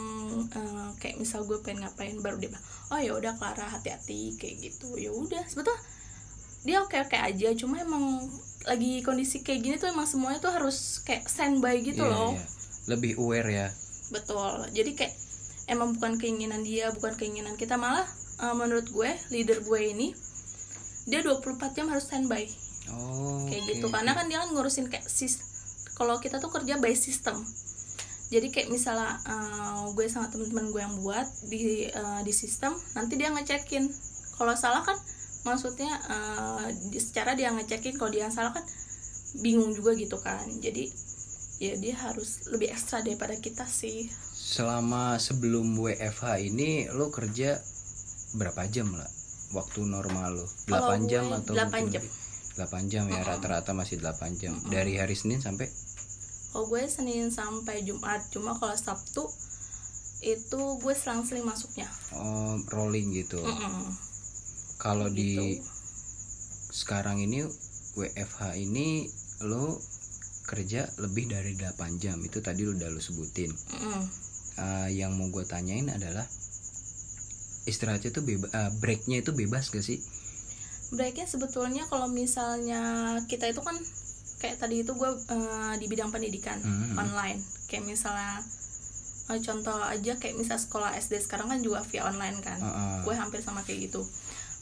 uh, 0.55 0.89
kayak 1.03 1.19
misal 1.19 1.43
gue 1.43 1.59
pengen 1.67 1.83
ngapain 1.83 2.15
baru 2.23 2.39
dia 2.39 2.55
bilang 2.55 2.67
oh 2.95 3.01
ya 3.03 3.13
udah 3.19 3.35
Clara 3.35 3.67
hati-hati 3.75 4.39
kayak 4.39 4.57
gitu 4.63 4.95
ya 5.03 5.11
udah 5.11 5.43
sebetulnya 5.51 5.83
dia 6.63 6.79
oke 6.79 6.95
oke 6.95 7.19
aja 7.19 7.49
cuma 7.59 7.83
emang 7.83 8.23
lagi 8.63 9.03
kondisi 9.03 9.43
kayak 9.43 9.61
gini 9.67 9.75
tuh 9.83 9.91
emang 9.91 10.07
semuanya 10.07 10.39
tuh 10.39 10.55
harus 10.55 11.03
kayak 11.03 11.27
standby 11.27 11.83
gitu 11.83 12.07
yeah, 12.07 12.15
loh 12.15 12.33
yeah. 12.39 12.47
lebih 12.87 13.19
aware 13.19 13.51
ya 13.51 13.67
betul. 14.13 14.69
Jadi 14.77 14.93
kayak 14.93 15.15
emang 15.73 15.97
bukan 15.97 16.21
keinginan 16.21 16.61
dia 16.63 16.93
bukan 16.93 17.17
keinginan 17.17 17.57
kita 17.57 17.81
malah 17.81 18.05
uh, 18.45 18.55
menurut 18.55 18.87
gue 18.91 19.11
leader 19.33 19.65
gue 19.65 19.81
ini 19.81 20.13
dia 21.09 21.25
24 21.25 21.75
jam 21.75 21.87
harus 21.91 22.07
standby. 22.07 22.47
Oh, 22.91 23.47
kayak 23.47 23.63
okay. 23.63 23.79
gitu. 23.79 23.87
karena 23.91 24.13
kan 24.15 24.27
dia 24.27 24.43
kan 24.43 24.51
ngurusin 24.55 24.91
kayak 24.91 25.07
sis 25.07 25.39
kalau 25.95 26.19
kita 26.19 26.39
tuh 26.39 26.51
kerja 26.51 26.79
by 26.79 26.95
system. 26.95 27.43
Jadi 28.33 28.49
kayak 28.49 28.73
misalnya 28.73 29.21
uh, 29.29 29.93
gue 29.93 30.09
sama 30.09 30.33
teman-teman 30.33 30.73
gue 30.73 30.81
yang 30.81 30.97
buat 31.05 31.27
di 31.53 31.85
uh, 31.93 32.25
di 32.25 32.33
sistem 32.33 32.73
nanti 32.97 33.21
dia 33.21 33.29
ngecekin. 33.29 33.87
Kalau 34.41 34.55
salah 34.57 34.83
kan 34.83 34.97
maksudnya 35.45 35.91
uh, 36.09 36.65
secara 36.97 37.37
dia 37.37 37.53
ngecekin 37.53 37.99
kalau 37.99 38.09
dia 38.09 38.27
yang 38.27 38.35
salah 38.35 38.57
kan 38.57 38.65
bingung 39.45 39.77
juga 39.77 39.93
gitu 39.95 40.17
kan. 40.17 40.49
Jadi 40.65 40.89
ya 41.63 41.79
dia 41.79 41.95
harus 41.95 42.51
lebih 42.51 42.75
ekstra 42.75 43.07
daripada 43.07 43.39
kita 43.39 43.63
sih. 43.71 44.11
Selama 44.35 45.15
sebelum 45.23 45.79
WFH 45.79 46.43
ini 46.43 46.91
lo 46.91 47.15
kerja 47.15 47.55
berapa 48.35 48.67
jam 48.67 48.91
lah? 48.91 49.07
Waktu 49.55 49.87
normal 49.87 50.43
lo? 50.43 50.47
8 50.67 51.07
jam 51.07 51.31
atau 51.31 51.55
8 51.55 51.95
jam. 51.95 52.03
8 52.59 52.91
jam 52.91 53.05
ya 53.07 53.23
rata-rata 53.23 53.71
masih 53.79 54.03
8 54.03 54.43
jam. 54.43 54.59
Uh 54.59 54.67
-uh. 54.67 54.71
dari 54.75 54.99
hari 54.99 55.15
Senin 55.15 55.39
sampai? 55.39 55.71
Oh 56.59 56.67
gue 56.67 56.83
Senin 56.91 57.31
sampai 57.31 57.87
Jumat 57.87 58.27
cuma 58.35 58.59
kalau 58.59 58.75
Sabtu 58.75 59.23
itu 60.19 60.61
gue 60.83 60.95
selang-seling 60.99 61.47
masuknya. 61.47 61.87
Oh 62.19 62.59
rolling 62.75 63.15
gitu. 63.15 63.39
Uh 63.39 63.55
-uh. 63.55 63.87
kalau 64.83 65.07
gitu. 65.15 65.23
di 65.23 65.63
sekarang 66.75 67.23
ini 67.23 67.47
WFH 67.95 68.59
ini 68.59 69.07
lo 69.47 69.79
kerja 70.43 70.91
lebih 70.99 71.31
dari 71.31 71.55
8 71.55 72.03
jam. 72.03 72.19
Itu 72.23 72.43
tadi 72.43 72.67
udah 72.67 72.91
lo 72.91 72.99
sebutin. 72.99 73.51
Uh 73.79 74.05
uh, 74.59 74.89
yang 74.91 75.17
mau 75.17 75.29
gue 75.33 75.45
tanyain 75.49 75.89
adalah 75.89 76.27
istirahatnya 77.65 78.11
tuh 78.11 78.27
bebas 78.27 78.51
uh, 78.51 78.71
breaknya 78.83 79.23
itu 79.23 79.31
bebas 79.33 79.71
gak 79.71 79.85
sih? 79.87 80.03
Breaknya 80.93 81.25
sebetulnya 81.25 81.89
kalau 81.89 82.11
misalnya 82.11 83.17
kita 83.31 83.49
itu 83.49 83.63
kan 83.65 83.79
kayak 84.43 84.59
tadi 84.59 84.83
itu 84.83 84.93
gue 84.93 85.11
uh, 85.31 85.75
di 85.79 85.87
bidang 85.87 86.11
pendidikan 86.11 86.59
mm 86.59 86.69
-hmm. 86.69 86.99
online. 86.99 87.39
Kayak 87.71 87.87
misalnya 87.87 88.43
uh, 89.31 89.41
contoh 89.41 89.79
aja 89.79 90.19
kayak 90.19 90.37
misal 90.37 90.59
sekolah 90.59 90.99
SD 90.99 91.23
sekarang 91.23 91.49
kan 91.49 91.63
juga 91.63 91.81
via 91.87 92.05
online 92.05 92.43
kan. 92.43 92.59
Uh 92.61 92.69
-uh. 92.69 92.99
gue 93.07 93.15
hampir 93.15 93.41
sama 93.41 93.63
kayak 93.63 93.89
gitu 93.89 94.03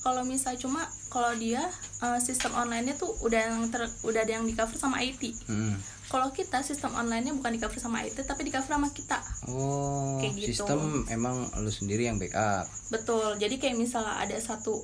kalau 0.01 0.25
misal 0.25 0.57
cuma 0.57 0.89
kalau 1.13 1.33
dia 1.37 1.61
uh, 2.01 2.17
sistem 2.17 2.57
onlinenya 2.57 2.97
tuh 2.97 3.13
udah 3.21 3.41
yang 3.53 3.69
ter, 3.69 3.85
udah 4.05 4.21
ada 4.25 4.33
yang 4.41 4.49
di 4.49 4.57
cover 4.57 4.77
sama 4.77 5.01
IT 5.05 5.37
mm 5.49 6.01
kalau 6.11 6.35
kita 6.35 6.59
sistem 6.67 6.91
onlinenya 6.99 7.31
bukan 7.39 7.55
di 7.55 7.63
cover 7.63 7.79
sama 7.79 8.03
IT 8.03 8.27
tapi 8.27 8.43
di 8.43 8.51
cover 8.51 8.67
sama 8.67 8.91
kita. 8.91 9.23
Oh 9.47 10.19
kayak 10.19 10.43
gitu. 10.43 10.67
sistem 10.67 11.07
emang 11.07 11.47
lu 11.63 11.71
sendiri 11.71 12.11
yang 12.11 12.19
backup. 12.19 12.67
Betul. 12.91 13.39
Jadi 13.39 13.63
kayak 13.63 13.79
misalnya 13.79 14.19
ada 14.19 14.35
satu 14.43 14.83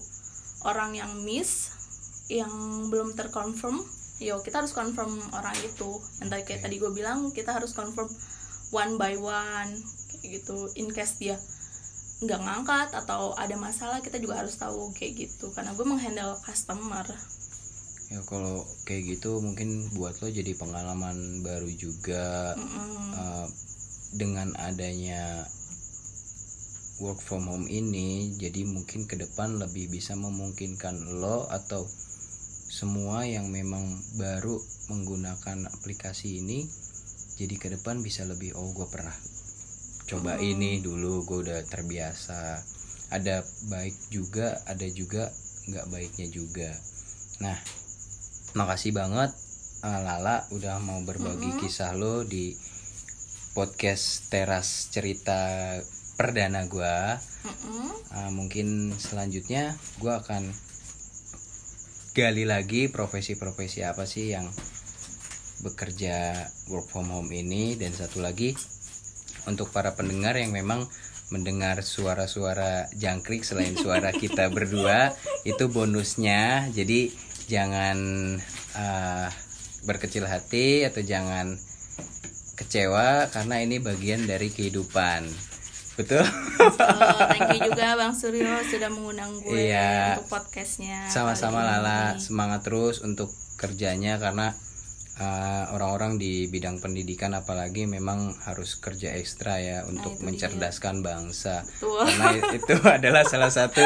orang 0.63 0.95
yang 0.95 1.11
miss 1.27 1.75
yang 2.31 2.55
belum 2.95 3.19
terkonfirm 3.19 3.83
yo 4.23 4.39
kita 4.47 4.63
harus 4.63 4.71
confirm 4.71 5.19
orang 5.35 5.59
itu. 5.67 5.99
Yang 6.23 6.29
tadi 6.31 6.43
kayak 6.47 6.61
tadi 6.63 6.77
gue 6.79 6.95
bilang 6.95 7.35
kita 7.35 7.59
harus 7.59 7.75
confirm 7.75 8.07
one 8.71 8.95
by 8.95 9.19
one 9.19 9.75
kayak 10.07 10.41
gitu 10.41 10.71
in 10.79 10.95
case 10.95 11.19
dia 11.19 11.43
nggak 12.17 12.41
ngangkat 12.41 12.89
atau 12.97 13.37
ada 13.37 13.61
masalah 13.61 14.01
kita 14.01 14.17
juga 14.17 14.41
harus 14.41 14.57
tahu 14.57 14.89
kayak 14.97 15.29
gitu 15.29 15.53
karena 15.53 15.77
gue 15.77 15.85
menghandle 15.85 16.33
customer 16.41 17.05
ya 18.09 18.23
kalau 18.25 18.65
kayak 18.89 19.19
gitu 19.19 19.43
mungkin 19.45 19.91
buat 19.93 20.17
lo 20.25 20.33
jadi 20.33 20.57
pengalaman 20.57 21.45
baru 21.45 21.69
juga 21.77 22.57
mm 22.57 22.69
-hmm. 22.71 23.11
uh, 23.21 23.47
dengan 24.17 24.55
adanya 24.57 25.45
work 27.05 27.21
from 27.21 27.53
home 27.53 27.69
ini 27.69 28.33
jadi 28.41 28.65
mungkin 28.65 29.05
ke 29.05 29.21
depan 29.21 29.61
lebih 29.61 29.93
bisa 29.93 30.17
memungkinkan 30.17 31.21
lo 31.21 31.45
atau 31.53 31.85
semua 32.67 33.29
yang 33.29 33.53
memang 33.53 34.01
baru 34.17 34.57
menggunakan 34.89 35.69
aplikasi 35.69 36.41
ini 36.41 36.65
jadi 37.37 37.55
ke 37.61 37.69
depan 37.77 38.01
bisa 38.01 38.25
lebih 38.25 38.57
oh 38.57 38.73
gue 38.73 38.89
pernah 38.89 39.13
coba 40.07 40.39
hmm. 40.39 40.51
ini 40.55 40.71
dulu 40.79 41.27
gue 41.27 41.39
udah 41.51 41.61
terbiasa 41.67 42.63
ada 43.11 43.43
baik 43.71 43.95
juga 44.11 44.59
ada 44.67 44.87
juga 44.91 45.31
nggak 45.67 45.87
baiknya 45.91 46.27
juga 46.31 46.71
nah 47.43 47.59
makasih 48.55 48.95
banget 48.95 49.35
uh, 49.83 50.01
Lala 50.01 50.47
udah 50.55 50.79
mau 50.79 51.03
berbagi 51.03 51.51
mm 51.51 51.55
-hmm. 51.59 51.63
kisah 51.63 51.93
lo 51.99 52.23
di 52.23 52.55
podcast 53.53 54.31
teras 54.31 54.89
cerita 54.95 55.75
perdana 56.15 56.65
gue 56.71 56.97
mm 57.45 57.55
-hmm. 57.55 57.89
uh, 58.15 58.31
mungkin 58.31 58.95
selanjutnya 58.95 59.75
gue 59.99 60.13
akan 60.15 60.49
gali 62.17 62.49
lagi 62.49 62.89
profesi-profesi 62.89 63.85
apa 63.85 64.09
sih 64.09 64.33
yang 64.33 64.49
bekerja 65.61 66.49
work 66.73 66.89
from 66.89 67.13
home 67.13 67.29
ini 67.29 67.77
dan 67.77 67.93
satu 67.93 68.25
lagi 68.25 68.57
untuk 69.47 69.71
para 69.71 69.95
pendengar 69.95 70.37
yang 70.39 70.53
memang 70.53 70.87
mendengar 71.35 71.83
suara-suara 71.83 72.87
jangkrik 72.95 73.43
selain 73.43 73.75
suara 73.75 74.15
kita 74.15 74.51
berdua 74.57 75.15
itu 75.43 75.67
bonusnya. 75.67 76.71
Jadi 76.71 77.11
jangan 77.51 77.99
uh, 78.79 79.29
berkecil 79.87 80.27
hati 80.27 80.87
atau 80.87 81.03
jangan 81.03 81.55
kecewa 82.59 83.31
karena 83.31 83.63
ini 83.63 83.79
bagian 83.79 84.27
dari 84.27 84.51
kehidupan. 84.51 85.27
Betul? 85.97 86.21
Oh, 86.61 87.25
thank 87.33 87.57
you 87.57 87.73
juga 87.73 87.95
bang 87.99 88.13
Suryo 88.13 88.61
sudah 88.69 88.93
mengundang 88.93 89.33
gue 89.41 89.73
iya. 89.73 90.21
untuk 90.21 90.29
podcastnya 90.29 91.09
sama-sama 91.09 91.65
Lala. 91.65 92.21
semangat 92.21 92.69
terus 92.69 93.01
untuk 93.01 93.33
kerjanya 93.57 94.21
karena 94.21 94.53
orang 95.17 95.33
eh, 95.33 95.65
orang-orang 95.73 96.13
di 96.21 96.45
bidang 96.53 96.77
pendidikan 96.77 97.33
apalagi 97.33 97.89
memang 97.89 98.37
harus 98.45 98.77
kerja 98.77 99.17
ekstra 99.17 99.57
ya 99.65 99.81
nah, 99.81 99.89
untuk 99.89 100.21
mencerdaskan 100.21 101.01
dia. 101.01 101.05
bangsa. 101.05 101.55
Betul. 101.65 102.05
karena 102.05 102.53
itu 102.61 102.75
adalah 102.85 103.23
salah 103.25 103.49
satu 103.49 103.81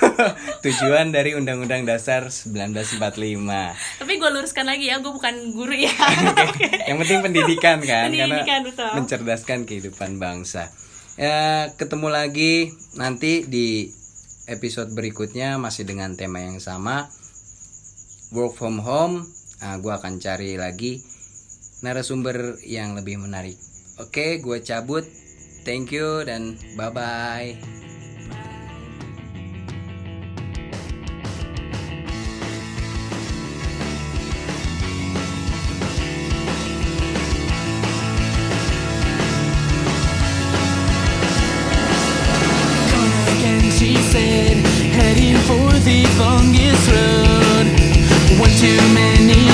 tujuan 0.66 1.14
dari 1.14 1.38
Undang-Undang 1.38 1.86
Dasar 1.86 2.26
1945 2.26 2.98
tapi 4.02 4.12
gue 4.18 4.30
luruskan 4.30 4.66
lagi 4.66 4.90
ya 4.90 4.98
gue 4.98 5.12
bukan 5.14 5.54
guru 5.54 5.74
ya. 5.74 5.94
Yang 6.90 6.96
penting 7.06 7.20
pendidikan 7.22 7.78
kan 7.86 8.10
pendidikan, 8.10 8.42
karena 8.42 8.66
betul. 8.66 8.90
mencerdaskan 8.98 9.58
kehidupan 9.70 10.18
bangsa. 10.18 10.74
Ya 11.14 11.70
ketemu 11.78 12.10
lagi 12.10 12.74
nanti 12.98 13.46
di 13.46 13.94
episode 14.50 14.90
berikutnya 14.92 15.62
masih 15.62 15.86
dengan 15.86 16.18
tema 16.18 16.42
yang 16.42 16.58
sama. 16.58 17.06
Work 18.34 18.58
from 18.58 18.82
home 18.82 19.35
Ah, 19.64 19.74
uh, 19.74 19.76
gue 19.80 19.88
akan 19.88 20.20
cari 20.20 20.60
lagi 20.60 21.00
narasumber 21.80 22.60
yang 22.64 22.92
lebih 22.92 23.20
menarik 23.20 23.56
oke 23.96 24.40
gue 24.44 24.58
cabut 24.60 25.04
thank 25.64 25.92
you 25.92 26.24
dan 26.28 26.60
bye 26.76 26.92
bye 26.92 27.56
for 45.46 45.70
the 45.86 46.02
longest 46.18 46.90
road. 46.90 47.66
One 48.40 48.50
too 48.58 48.76
many. 48.94 49.45